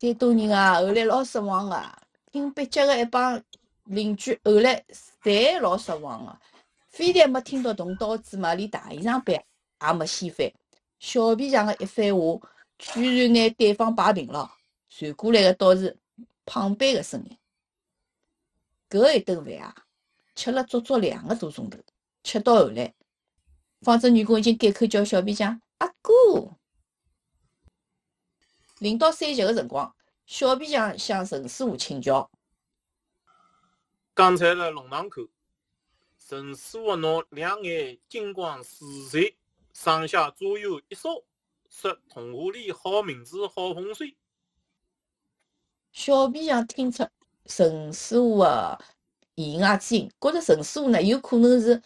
[0.00, 2.01] 山东人啊，后来老失望个，
[2.32, 3.40] 听别节个一帮
[3.84, 4.82] 邻居后来
[5.22, 6.40] 侪老失望个，
[6.88, 9.44] 非但没听到动刀子嘛，连大衣裳板
[9.82, 10.50] 也没掀翻。
[10.98, 12.40] 小皮匠个一番话，
[12.78, 14.50] 居然拿对方摆平了。
[14.88, 15.94] 传过来个倒是
[16.46, 17.36] 胖板个声音。
[18.88, 19.74] 搿一顿饭啊，
[20.34, 21.78] 吃了足足两个多钟头，
[22.22, 22.94] 吃到后来，
[23.82, 26.12] 纺织员工已经改口叫小皮匠阿哥。
[28.78, 29.94] 临到散席个辰光，
[30.26, 32.30] 小皮匠向陈师傅请教。
[34.14, 35.22] 刚才辣弄堂口，
[36.18, 39.34] 陈师傅拿两眼金光四射，
[39.72, 41.08] 上下左右一扫，
[41.68, 44.16] 说童话里好名字好风水。
[45.92, 47.06] 小皮匠听出
[47.46, 48.84] 陈师傅的
[49.34, 51.82] 意外之音，觉着陈师傅呢有可能是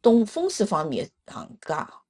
[0.00, 2.02] 懂风水方面的行家，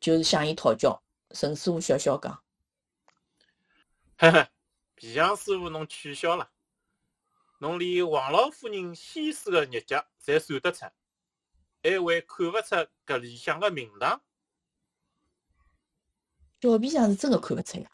[0.00, 1.02] 就是向伊讨教。
[1.30, 2.42] 陈师傅笑笑讲。
[4.18, 4.46] 嘿嘿，
[5.00, 6.50] 皮匠师傅侬取消了，
[7.58, 10.84] 侬连王老夫人先生个日脚侪算得出，
[11.82, 14.20] 还会看勿出搿里向个名堂？
[16.60, 17.90] 小皮匠是真个看勿出呀。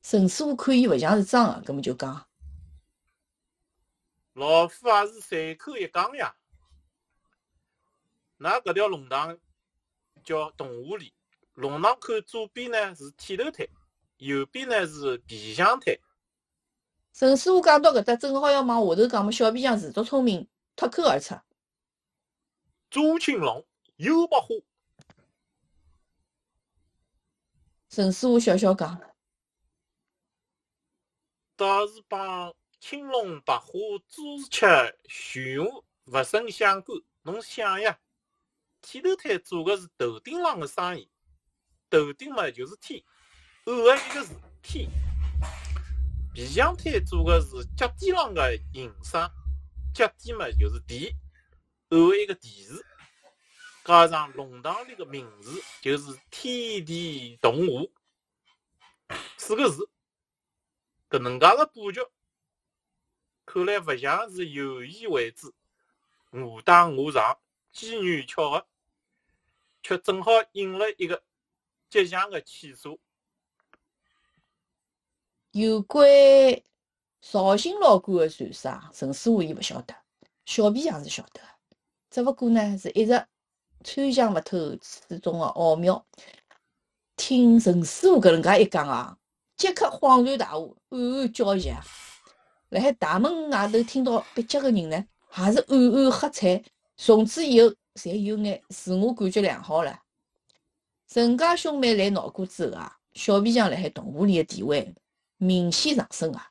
[0.00, 2.28] 陈师傅看伊勿像是装个，搿么就讲，
[4.34, 6.36] 老夫也是随口一讲呀。
[8.38, 9.36] 㑚搿条龙塘
[10.22, 11.12] 叫动物里，
[11.54, 13.66] 龙塘口左边呢是剃头摊，
[14.18, 15.98] 右边呢是皮匠摊。
[17.18, 21.34] 陈师傅讲到搿搭，正好要往下头讲么，小皮匠自作聪明脱口而出。
[22.88, 24.54] 朱青龙又白花，
[27.88, 29.00] 陈师傅笑笑讲，
[31.56, 36.96] 倒是帮青龙白虎朱雀玄武勿甚相干。
[37.22, 37.98] 侬想呀，
[38.80, 41.10] 剃头摊做的是头顶上的生意，
[41.90, 43.02] 头顶嘛就是天，
[43.64, 44.28] 后个一个是
[44.62, 45.07] 天。
[46.38, 49.28] 皮匠摊做个是脚底上个营生，
[49.92, 51.12] 脚底嘛就是地，
[51.90, 52.86] 后一个地字，
[53.84, 57.92] 加上龙塘里个名字就是天地同物
[59.36, 59.90] 四个字。
[61.10, 62.06] 搿能介个布局，
[63.44, 65.52] 看来勿像是有意为之，
[66.30, 67.36] 我打我上，
[67.72, 68.68] 机缘巧合，
[69.82, 71.20] 却正好应了一个
[71.90, 73.00] 吉祥个气数。
[75.52, 76.06] 有关
[77.22, 79.94] 绍兴老倌个传说，陈师傅伊勿晓得，
[80.44, 81.46] 小皮匠是晓得个。
[82.10, 83.26] 只勿过呢，是一直
[83.82, 86.04] 参详勿透此中个奥妙。
[87.16, 89.16] 听陈师傅搿能介一讲啊，
[89.56, 91.82] 即刻恍然大悟，暗暗叫急啊！
[92.68, 95.06] 辣海大门外头听到笔迹个人呢，
[95.38, 96.62] 也是暗暗喝彩。
[96.96, 99.98] 从此以后，侪有眼自我感觉良好了。
[101.08, 104.94] 陈家兄妹来闹过之后啊，小皮匠辣海动物里个地位
[105.38, 106.50] 明显上升啊！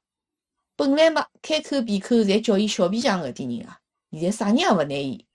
[0.75, 3.79] 本来嘛，开口闭口侪叫伊小皮匠搿点人啊，
[4.11, 5.25] 现在啥人也勿拿伊，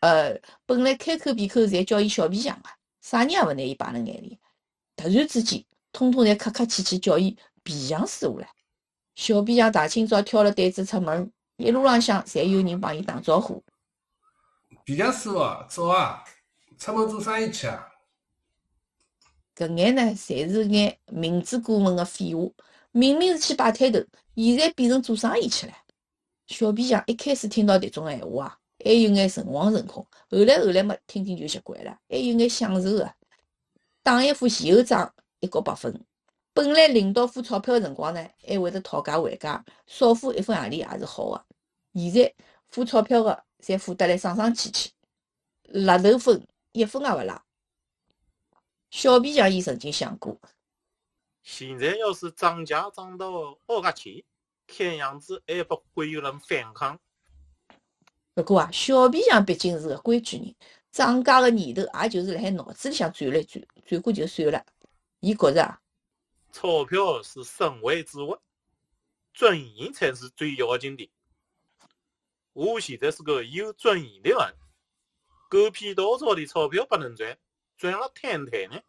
[0.00, 4.38] 呃，本来开口闭口侪叫伊小皮匠啊，啥人也勿拿伊摆辣眼里。
[4.96, 8.46] 突然之间，通通侪客客气气叫伊皮匠师傅了。
[9.14, 13.62] 小皮匠大清早挑了担子出门，一路浪向侪有人帮伊打招呼。
[14.84, 15.38] 皮匠师傅
[15.68, 16.24] 早啊，
[16.78, 17.86] 出门做生意去啊？
[19.54, 22.50] 搿眼呢，侪是眼明知故问个废话。
[22.96, 24.02] 明明是去摆摊头，
[24.36, 25.72] 现在变成做生意去了。
[26.46, 30.02] 小皮匠一开始听到迭种闲话啊，还有眼诚惶诚恐。
[30.30, 33.12] 后来后来嘛，听听就习惯了，还有眼享受个。
[34.02, 36.02] 打一副前后仗一角八分。
[36.54, 41.44] 本来领导付钞票个辰光呢，还会得讨价还价，少付一分洋钿也是好个。
[41.92, 42.34] 现在
[42.68, 44.90] 付钞票个，侪付得来生生气气，
[45.64, 47.44] 辣头分一分也勿拉。
[48.90, 50.40] 小皮匠伊曾经想过，
[51.46, 54.20] 现在要是涨价涨到凹价钱，
[54.66, 56.98] 看样子还不会有人反抗。
[58.34, 60.56] 不过啊，小皮匠毕竟是个规矩人，
[60.90, 64.66] 涨价的念头也就是辣海脑子里向转来转，转过就算了。
[65.20, 65.80] 伊觉着啊，
[66.50, 68.36] 钞票是身外之物，
[69.32, 71.08] 尊严才是最要紧的。
[72.54, 74.54] 我现在是个有尊严的人，
[75.48, 77.38] 狗屁倒灶的钞票不能赚，
[77.76, 78.82] 赚了摊摊呢。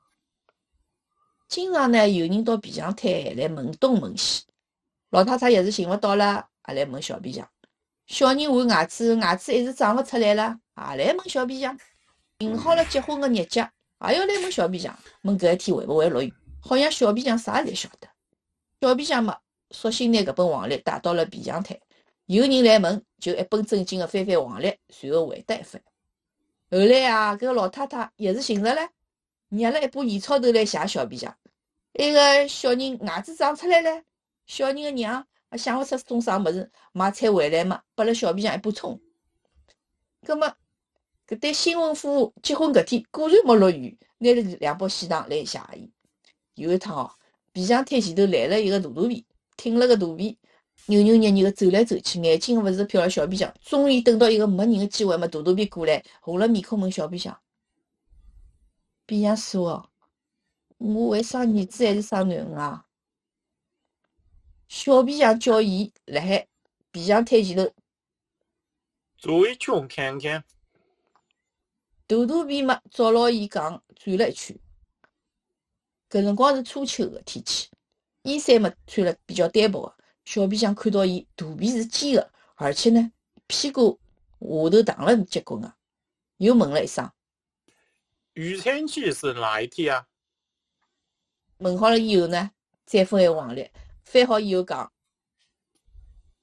[1.47, 4.43] 经常呢有人到皮匠摊来问东问西，
[5.09, 7.47] 老太太要是寻勿到了，也来问小皮匠。
[8.05, 11.77] 小人换牙齿，牙齿一时长勿出来了，也来问小皮匠。
[12.37, 13.69] 定好了结婚个日脚，
[14.07, 16.33] 也要来问小皮匠，问搿一天会勿会落雨。
[16.61, 18.07] 好像小皮匠啥侪晓得。
[18.81, 19.37] 小皮匠嘛，
[19.71, 21.77] 索性拿搿本黄历带到了皮匠摊。
[22.25, 25.81] 有人来问，就一本正经个翻翻黄历，随后回答一番。
[26.69, 28.89] 后来啊，搿老太太一时寻着了，
[29.49, 31.35] 捏了一把盐草头来谢小皮匠。
[31.97, 34.03] 埃个小人牙齿长出来了，
[34.45, 38.99] 小人个娘也想勿出种啥物事，买菜回来嘛，拨了小皮匠一把葱。
[40.25, 40.47] 葛末
[41.27, 45.91] 搿对新婚夫妇结婚搿天果然没落雨，拿了两包喜糖来谢伊。
[46.55, 47.11] 有一趟哦，
[47.51, 49.25] 皮匠摊前头来了一个大肚皮，
[49.57, 50.37] 挺了个肚皮，
[50.85, 53.53] 扭扭捏捏个走来走去，眼睛勿是瞟了小皮匠。
[53.61, 57.37] 终于等到一个没人个机会嘛，大肚皮过来，红了面孔问小皮匠
[59.05, 59.83] ：“皮匠师傅，
[60.77, 62.85] 我会生儿子还是生囡恩啊？”
[64.67, 66.47] 小皮匠叫伊辣海
[66.91, 67.73] 皮匠摊前头
[69.17, 70.43] 转一圈看看，
[72.05, 74.57] 大肚皮嘛，照牢伊讲转了一圈。
[76.09, 77.69] 搿辰光是初秋个天气，
[78.23, 83.11] 衣衫嘛穿了比较单薄个，小皮匠看到伊肚皮是尖个，而且呢
[83.47, 83.99] 屁股
[84.39, 85.73] 下头荡了结棍个，
[86.37, 87.09] 又问了一声。
[88.33, 90.07] 雨天气是哪一天啊？
[91.59, 92.51] 问好了以后呢，
[92.85, 93.69] 再分一黄历，
[94.03, 94.91] 翻好以后讲，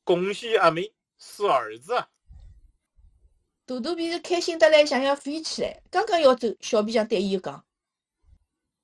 [0.03, 2.11] 恭喜阿妹是儿子啊！
[3.67, 5.83] 肚肚皮是开心得来，想要飞起来。
[5.91, 7.65] 刚刚要走，小皮匠对伊讲：“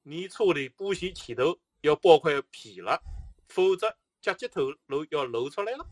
[0.05, 3.03] 你车的保险前头要包块皮了，
[3.49, 5.85] 否则脚趾头露要露出来了，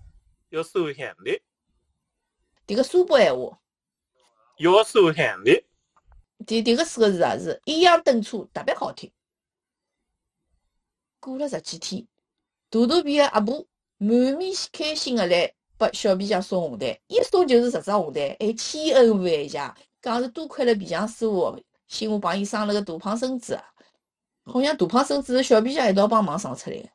[0.50, 1.42] 要收行李。
[2.66, 3.60] 迭个苏北闲话，
[4.58, 5.64] 要收行李。
[6.46, 9.12] 迭迭个四个字啊，是抑扬顿挫，特别好听。
[11.28, 12.06] 过了十几天，
[12.70, 13.64] 大肚皮个阿婆
[13.98, 23.60] 满面开心个来拨小皮匠送红蛋，一送就是十只红蛋，还千恩万谢，讲是多亏了皮匠师傅，辛苦帮伊生了个大胖孙子。
[24.44, 26.88] 好像大胖孙子是小皮匠一道帮忙生出来个。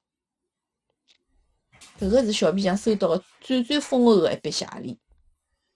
[1.99, 4.97] 搿个是小皮匠收到个最最丰厚个一笔谢礼。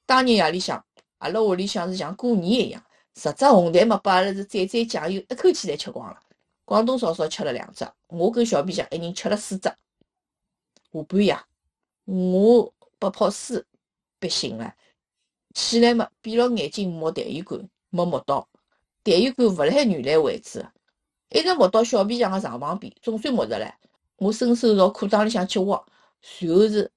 [0.05, 0.83] 当日夜里向，
[1.19, 2.83] 阿拉屋里向是像过年一样，
[3.15, 6.19] 十只红蛋嘛，把阿拉是蘸蘸酱油，一口气侪吃光了。
[6.67, 9.69] 广东嫂嫂吃了两只，我跟小皮匠一人吃了四只。
[9.69, 9.77] 下
[11.07, 11.39] 半夜，
[12.03, 13.63] 我被泡水
[14.19, 14.75] 憋醒了，
[15.53, 18.49] 起来嘛，闭牢眼睛摸痰盂管，没摸到，
[19.01, 20.69] 痰盂管勿辣海原来位置，
[21.29, 23.73] 一直摸到小皮匠个床旁边，总算摸着了。
[24.17, 25.81] 我伸手朝裤裆里向去挖，
[26.21, 26.91] 随后是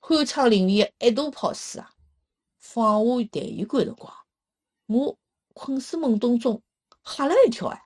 [0.00, 1.92] 酣畅淋漓个一大泡水啊！
[2.58, 4.10] 放下痰盂管辰光，
[4.86, 5.18] 我
[5.52, 6.62] 困睡懵懂中
[7.04, 7.82] 吓了一跳哎！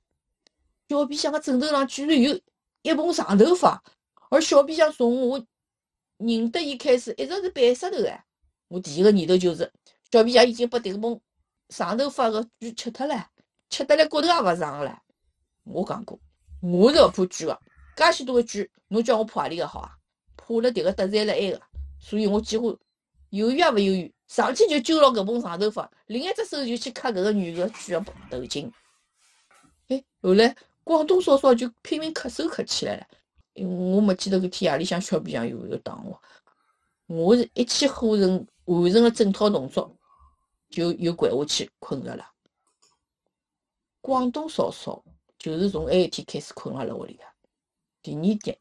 [0.91, 2.37] 小皮箱个枕头上居然有
[2.83, 3.81] 一蓬长头发，
[4.29, 5.41] 而小皮箱从我
[6.17, 8.25] 认得伊开始一直是白舌头哎！
[8.67, 9.73] 我第一个念头就是
[10.11, 11.21] 小皮箱已经把迭个蓬
[11.69, 13.25] 长头发个猪吃脱了，
[13.69, 15.01] 吃得来骨头也勿长了。
[15.63, 16.19] 我讲过，
[16.61, 17.61] 我是勿怕猪个，
[17.95, 19.97] 介许多个猪，侬叫我怕何里个好啊？
[20.37, 21.63] 怕了迭个得罪了埃个，
[22.01, 22.77] 所以我几乎
[23.29, 28.73] 犹豫也勿犹豫，上去就揪牢搿蓬长头发，另一只手就去磕搿个女个猪个头颈。
[29.87, 30.57] 哎，后来。
[30.91, 33.07] 广东嫂嫂就拼命咳嗽咳起来了，
[33.53, 36.21] 因为我没记得搿天夜里向小皮匠有没有打我，
[37.07, 39.97] 我是一气呵成完成了整套动作，
[40.69, 42.29] 就又掼下去困着了。
[44.01, 45.01] 广东嫂嫂
[45.39, 47.23] 就是从埃一天开始困辣辣屋里个。
[48.03, 48.59] 第二天，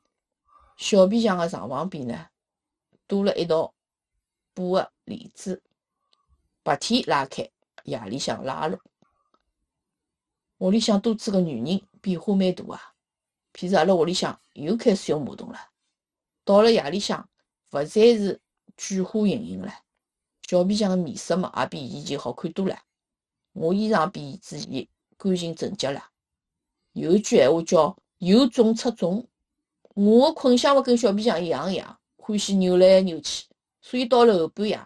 [0.78, 2.28] 小皮匠个床旁边呢
[3.08, 3.74] 多了一道
[4.54, 5.60] 布个帘子，
[6.62, 7.50] 白天拉开，
[7.86, 8.80] 夜里向拉拢。
[10.60, 11.82] 屋里向多住个女人。
[12.02, 12.82] 变化蛮大啊！
[13.54, 15.60] 譬如阿拉屋里向又开始用马桶了，
[16.44, 17.30] 到了夜里向，
[17.72, 18.40] 勿再是
[18.78, 19.74] 菊花盈盈了。
[20.48, 22.78] 小皮匠个面色嘛，也比以前好看多了。
[23.54, 24.88] 我衣裳比之前
[25.18, 26.04] 干净整洁了。
[26.94, 29.28] 有一句闲话叫“有重出重”，
[29.94, 33.46] 我个困相勿跟小皮匠一样一样，欢喜扭来扭去，
[33.82, 34.80] 所以到了后半夜，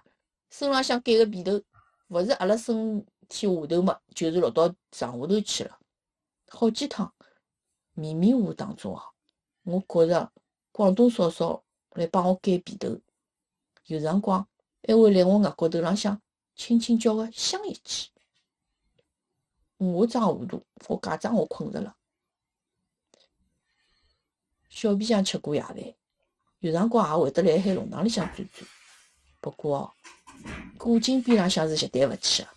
[0.49, 1.61] 身浪向盖个被头，
[2.09, 5.80] 勿是阿拉身体下头嘛，就是落到床下头去了。
[6.55, 7.11] 好几趟，
[7.93, 9.03] 迷迷糊糊当中啊，
[9.63, 10.31] 我觉着
[10.71, 13.01] 广东嫂嫂来帮我盖被头，
[13.87, 14.47] 有辰光
[14.87, 16.21] 还会来我额角头浪向
[16.55, 18.09] 轻轻叫个香一记。
[19.77, 21.95] 我装糊涂，我假装我困着了。
[24.69, 25.75] 小皮匠吃过夜饭，
[26.59, 28.69] 有辰光也会得来海弄堂里向转转。
[29.41, 29.91] 不过
[30.77, 32.49] 古井边浪向是绝对勿去个。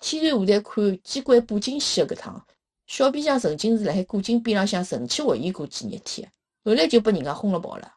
[0.00, 2.46] 天然舞台看机关布景戏个搿趟。
[2.86, 6.32] 小皮匠曾经是辣海古井边浪向神气活现过几日天，
[6.64, 7.94] 后来就被人家轰了跑了。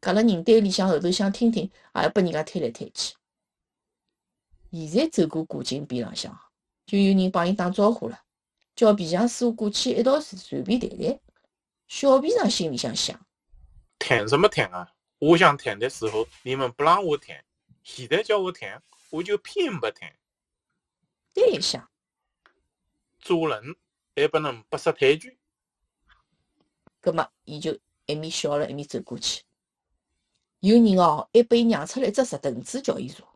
[0.00, 1.64] 隔了人堆里向后头想听听，
[1.94, 3.14] 也要被人家推来推去。
[4.72, 6.36] 现在走过古井边浪向，
[6.86, 8.20] 就有人帮伊打招呼了，
[8.74, 11.18] 叫皮匠师傅过去一道随便谈谈。
[11.88, 13.18] 小皮匠心里向想：
[13.98, 14.92] 谈什么谈啊？
[15.18, 17.42] 我想谈的时候你们不让我谈，
[17.84, 20.12] 现在叫我谈，我就偏不谈。
[21.32, 21.88] 再一想，
[23.20, 23.76] 做人。
[24.16, 25.38] 还不能不识抬举。
[27.00, 29.42] 葛末，伊就一面笑了，一面走过去。
[30.60, 33.28] 有人哦，还拨伊让出来一只石凳子叫伊坐。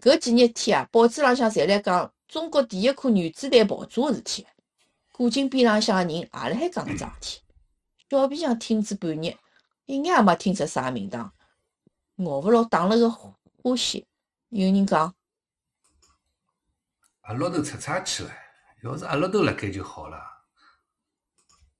[0.00, 4.46] 搿几日天啊，报纸浪向侪辣讲中国第一颗原子弹爆炸个事体。
[5.12, 7.42] 古井边浪向个人也辣海讲搿桩事体。
[8.10, 9.36] 小皮匠听之半日，
[9.86, 11.32] 一眼也没听出啥名堂，
[12.18, 13.32] 熬勿牢打了个花
[13.76, 14.04] 梢。
[14.48, 15.14] 有人讲，
[17.20, 18.41] 阿老头出差去了。
[18.82, 20.18] 要是阿拉头辣盖就好了。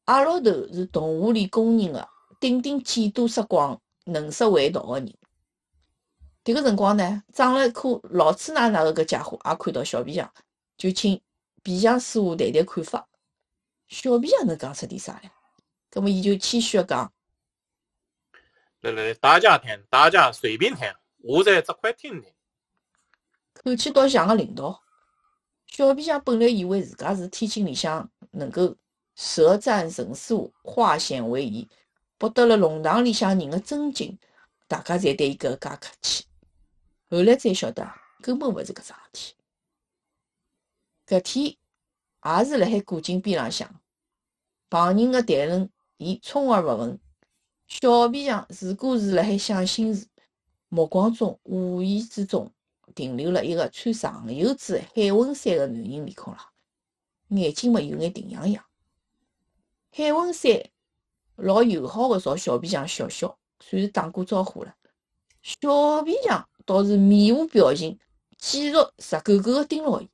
[0.04, 5.14] 阿老头是动物里公认的顶顶见多识广、能说会道的人。
[6.44, 10.32] 迭个辰光呢，长了一颗老粗奶奶个搿家伙也看到小皮匠，
[10.76, 11.20] 就请
[11.62, 13.08] 皮匠师傅谈谈看法。
[13.88, 15.30] 小皮匠能讲出点啥来？
[15.90, 17.12] 葛末伊就谦虚个讲：
[18.80, 22.32] 来来来，大家谈，大家随便谈，我在这块听听。
[23.54, 24.81] 口气倒像个领导。
[25.74, 28.76] 小皮匠本来以为自家是天津里向能够
[29.14, 31.66] 舌战神速、化险为夷，
[32.18, 34.18] 博得了弄堂里向人的尊敬，
[34.68, 36.26] 大家侪对伊搿介客气。
[37.08, 39.34] 后来才晓得，根本勿是搿桩事体。
[41.06, 43.80] 搿天也是辣海古井边浪向，
[44.68, 47.00] 旁人的谈论，伊充耳勿闻。
[47.66, 50.06] 小皮匠如果是辣海想心事，
[50.68, 52.52] 目光中无意之中
[52.94, 56.42] 停留了一个穿长袖子海文衫的男人面孔浪，
[57.28, 58.64] 眼睛么有眼定洋洋。
[59.90, 60.62] 海文衫
[61.36, 64.74] 老友好的朝小皮匠笑笑，算是打过招呼了。
[65.42, 67.98] 小皮匠倒是面无表情，
[68.38, 70.08] 继续直勾勾地盯牢伊。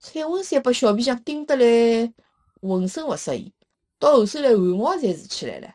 [0.00, 2.12] 海文衫把小皮匠盯得来
[2.60, 3.52] 浑身勿适意，
[3.98, 5.74] 到后首来汗毛侪竖起来了，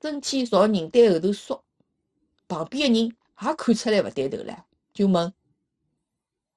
[0.00, 1.64] 身体朝人堆后头缩。
[2.48, 5.32] 旁边的人也看出来勿对头了，就问：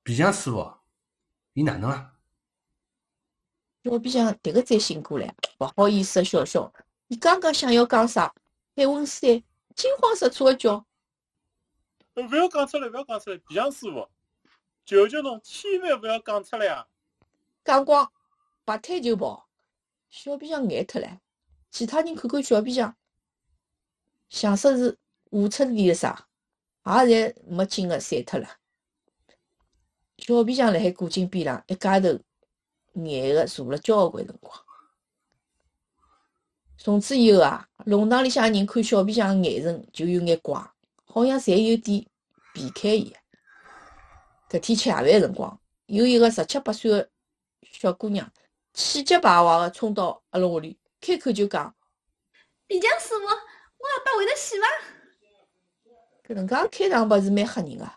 [0.03, 0.73] 皮匠师傅，
[1.53, 2.11] 伊哪能了？
[3.83, 6.73] 小皮匠迭个才醒过来，勿好意思地笑笑。
[7.07, 8.33] 伊刚刚想要讲啥，
[8.75, 9.29] 海文山
[9.75, 10.85] 惊慌失措地叫。
[12.15, 14.09] 勿要讲出来，勿要讲出来，皮匠师傅，
[14.85, 16.87] 求求侬千万勿要讲出来啊！
[17.63, 18.11] 讲光，
[18.65, 19.47] 拔腿就跑。
[20.09, 21.21] 小皮匠呆脱了，
[21.71, 22.95] 其他人看看小皮匠，
[24.29, 24.97] 想说是
[25.29, 26.27] 吓出点啥，
[26.85, 28.47] 也侪没劲个散脱了。
[30.17, 32.07] 小皮匠辣海古井边浪一家头
[32.93, 34.57] 眼个坐了交关辰光。
[36.77, 40.59] 从此以后啊，弄堂里向人看小皮匠个眼神就有眼怪，
[41.05, 42.05] 好像侪有点
[42.53, 43.13] 避开伊。
[44.47, 47.09] 搿天吃夜饭辰光，有一个十七八岁个
[47.63, 48.31] 小姑娘
[48.73, 51.75] 气急败坏个冲到阿拉屋里，开口就讲：
[52.67, 54.94] 皮匠师傅，我阿爸会得洗伐？
[56.27, 57.87] 搿能介开场白是蛮吓人个，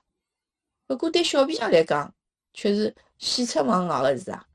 [0.87, 2.15] 不过对小皮匠来讲，
[2.53, 4.47] 却是喜出望外个事啊！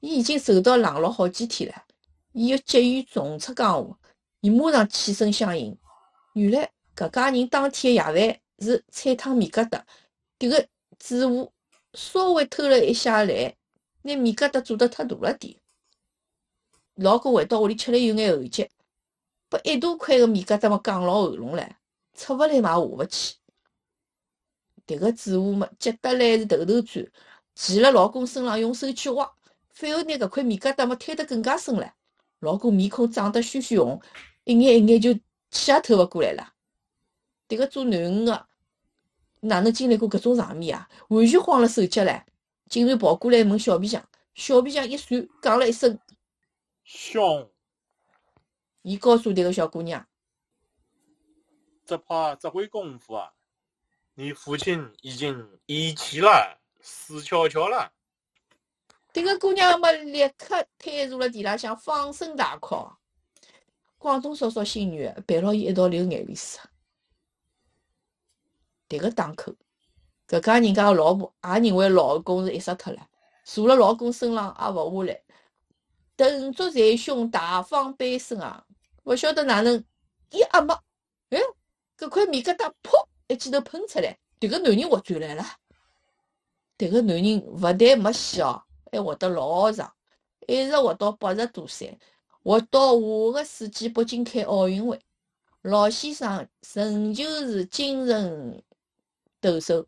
[0.00, 1.84] 伊已经受到冷落好几天了，
[2.32, 3.96] 伊要急于重出江湖，
[4.40, 5.76] 伊马上起身相迎。
[6.34, 9.80] 原来搿家人当天个夜饭是菜汤面疙瘩，
[10.38, 11.52] 迭个主妇
[11.94, 13.54] 稍微偷了一下懒，
[14.02, 15.56] 拿面疙瘩做得太大了点。
[16.96, 18.68] 老公回到屋里吃了有眼后急，
[19.48, 21.68] 把一大块个面疙瘩么讲牢喉咙唻，
[22.16, 23.34] 出勿来嘛下勿去。
[24.86, 27.06] 迭个主妇么急得来是头头转，
[27.54, 29.30] 骑辣老公身浪用手去挖，
[29.70, 31.92] 反而拿搿块面疙瘩嘛推得更加深了。
[32.40, 34.00] 老公面孔涨得血血红，
[34.44, 35.12] 一眼一眼就
[35.50, 36.52] 气也透勿过来了。
[37.48, 38.46] 迭个做囡恩个
[39.40, 40.88] 哪能经历过搿种场面啊？
[41.08, 42.22] 完全慌了手脚唻，
[42.68, 44.08] 竟然跑过来问小皮匠。
[44.34, 45.98] 小皮匠一算，讲了一声
[46.84, 47.50] 凶，
[48.82, 50.06] 伊告诉迭个小姑娘，
[51.86, 53.32] 只怕这回功夫啊，
[54.14, 57.92] 你父亲已经遗弃了，死翘翘了。
[59.12, 62.76] 迭个姑娘么立刻瘫坐辣地浪向，放声大哭。
[63.98, 66.60] 广东嫂嫂心软，陪牢伊一道流眼泪水。
[68.88, 69.54] 迭个档口，
[70.28, 73.08] 搿家人家个老婆也认为老公是一杀脱了，
[73.44, 75.22] 坐辣老公身浪也勿下来，
[76.14, 78.66] 顿足捶胸，大放悲声啊！
[79.04, 79.82] 勿晓得哪能，
[80.30, 80.74] 伊阿妈，
[81.30, 81.40] 哎，
[81.98, 85.44] 搿块面疙瘩噗一记头喷出来，迭个男人活转来了。
[86.76, 89.90] 迭个男人勿但没死哦，还活得老长，
[90.46, 91.98] 一直活到八十多岁，
[92.42, 95.00] 活到下个世纪北京开奥运会。
[95.62, 98.62] 老先生仍旧是精神
[99.40, 99.84] 抖擞。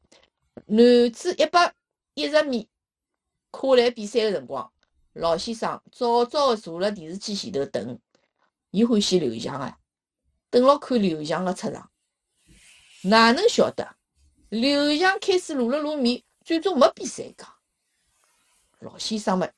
[0.67, 1.73] 男子一百
[2.15, 2.69] 一十米
[3.51, 4.73] 跨栏比赛个辰光，
[5.13, 7.99] 老先生早早个坐辣电视机前头等。
[8.71, 9.79] 伊欢喜刘翔啊，
[10.51, 11.91] 等牢看刘翔个出场。
[13.03, 13.97] 哪能晓得
[14.49, 17.49] 刘翔开始露了露面，最终没比赛讲。
[18.81, 19.53] 老先生们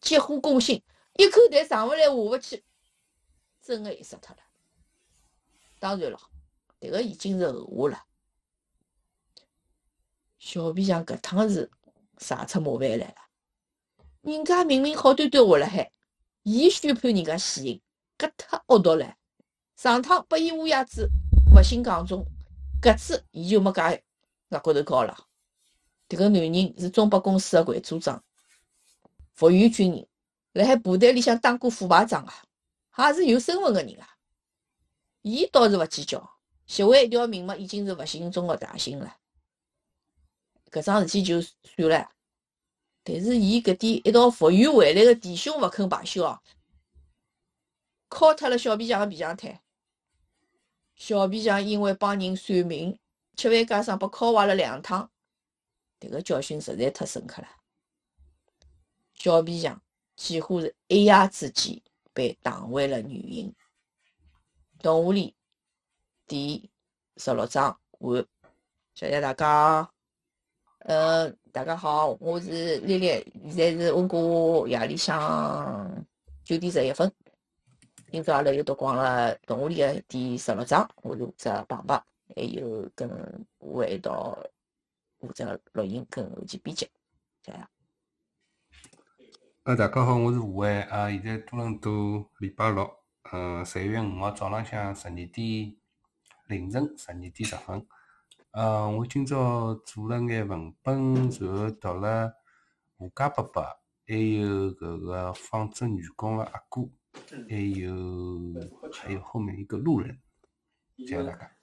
[0.00, 0.82] 急火攻心，
[1.14, 2.64] 一口痰上勿来下勿去，
[3.60, 4.42] 真个一死脱了。
[5.78, 6.18] 当然了，
[6.80, 8.04] 迭个已经是后话了。
[10.38, 11.70] 小皮匠搿趟是
[12.16, 13.16] 惹出麻烦来了。
[14.22, 15.92] 人家明明好端端活辣海，
[16.42, 17.82] 伊宣判人家死刑，
[18.16, 19.16] 搿太恶毒了。
[19.76, 21.10] 上趟拨伊乌鸦子，
[21.54, 22.24] 勿幸讲中，
[22.80, 24.04] 搿次伊就没介
[24.50, 25.26] 额高头高了。
[26.08, 28.22] 迭个男人是中北公司的会组长，
[29.34, 30.08] 服员军人，
[30.52, 34.08] 辣海部队里向当过副排长啊，也是有身份个人啊。
[35.22, 39.16] 伊倒是勿计较，拾回一条命嘛，已经是勿幸中的大幸了。
[40.70, 42.10] 搿桩事体就算了，
[43.02, 46.40] 但是伊搿点一道服役回来的弟兄勿肯罢休哦，
[48.08, 49.58] 敲脱了小皮匠的皮匠腿。
[50.98, 52.98] 小皮匠因为帮人算命，
[53.36, 55.08] 吃饭加上被敲坏了两趟，
[56.00, 57.48] 迭个教训实在太深刻了。
[59.14, 59.80] 小皮匠
[60.16, 61.80] 几乎是一夜之间
[62.12, 63.54] 被打回了原形。
[64.80, 65.34] 动画里
[66.26, 66.68] 第
[67.16, 68.26] 十六章完，
[68.94, 69.88] 谢谢大家。
[70.80, 73.06] 呃，大家好，我是丽丽，
[73.50, 76.04] 现在是温哥夜里向
[76.44, 77.12] 九点十一分。
[78.10, 82.02] 今朝阿拉又读光了动物里的第十六章，我是负责旁白，
[82.34, 84.38] 还有跟我一道
[85.20, 86.88] 负责录音跟后期编辑，
[87.42, 87.68] 这样。
[89.64, 92.90] 呃，大家好，我是吴伟啊，现在多伦多礼拜六，
[93.30, 95.76] 嗯，十一月五号早浪向十二点
[96.46, 97.86] 凌晨十二点十分。
[98.52, 102.32] 呃，我今朝做了眼文本，然后读了
[102.96, 103.62] 吴家伯伯，
[104.06, 107.90] 还有搿个纺织女工的阿哥，还有
[108.92, 110.18] 还有后面一个路人，
[111.06, 111.56] 这样大家。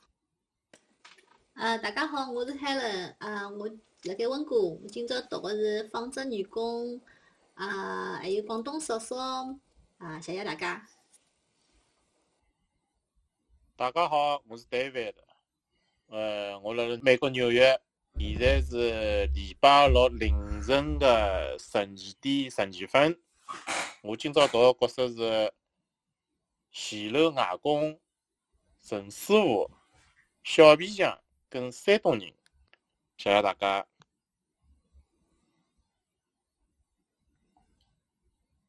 [1.54, 3.68] 呃，大家好，我是 Helen，啊，我
[4.04, 7.02] 辣盖温哥，我今朝读的是纺织女工，
[7.54, 9.16] 啊，还有广东嫂嫂，
[9.98, 10.86] 啊，谢谢大家。
[13.76, 15.14] 大家好，我是 David。
[16.08, 17.80] 呃，我辣辣美国纽约，
[18.18, 21.86] 现在是礼拜六凌晨的十二
[22.22, 23.20] 点十二分。
[24.02, 25.54] 我今朝读的角色是
[26.72, 28.00] 前楼外公
[28.82, 29.70] 陈师傅、
[30.44, 31.20] 小皮匠
[31.50, 32.34] 跟山东人。
[33.18, 33.86] 谢谢大家。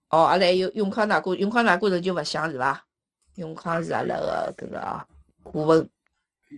[0.08, 2.86] 哦，阿拉还有永康大哥，永康大哥人就勿响是伐？
[3.34, 5.06] 永康是阿拉个搿个啊
[5.42, 5.90] 顾问，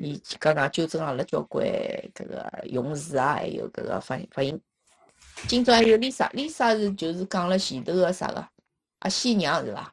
[0.00, 1.66] 伊刚刚纠正阿拉交关
[2.14, 4.60] 搿个用词啊，还有搿个发发音。
[5.46, 8.46] 今朝还有 Lisa，Lisa 是就是讲了前头个啥个
[9.00, 9.92] 阿仙娘是伐？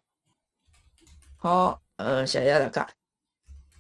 [1.38, 2.89] 好，嗯，谢谢大家。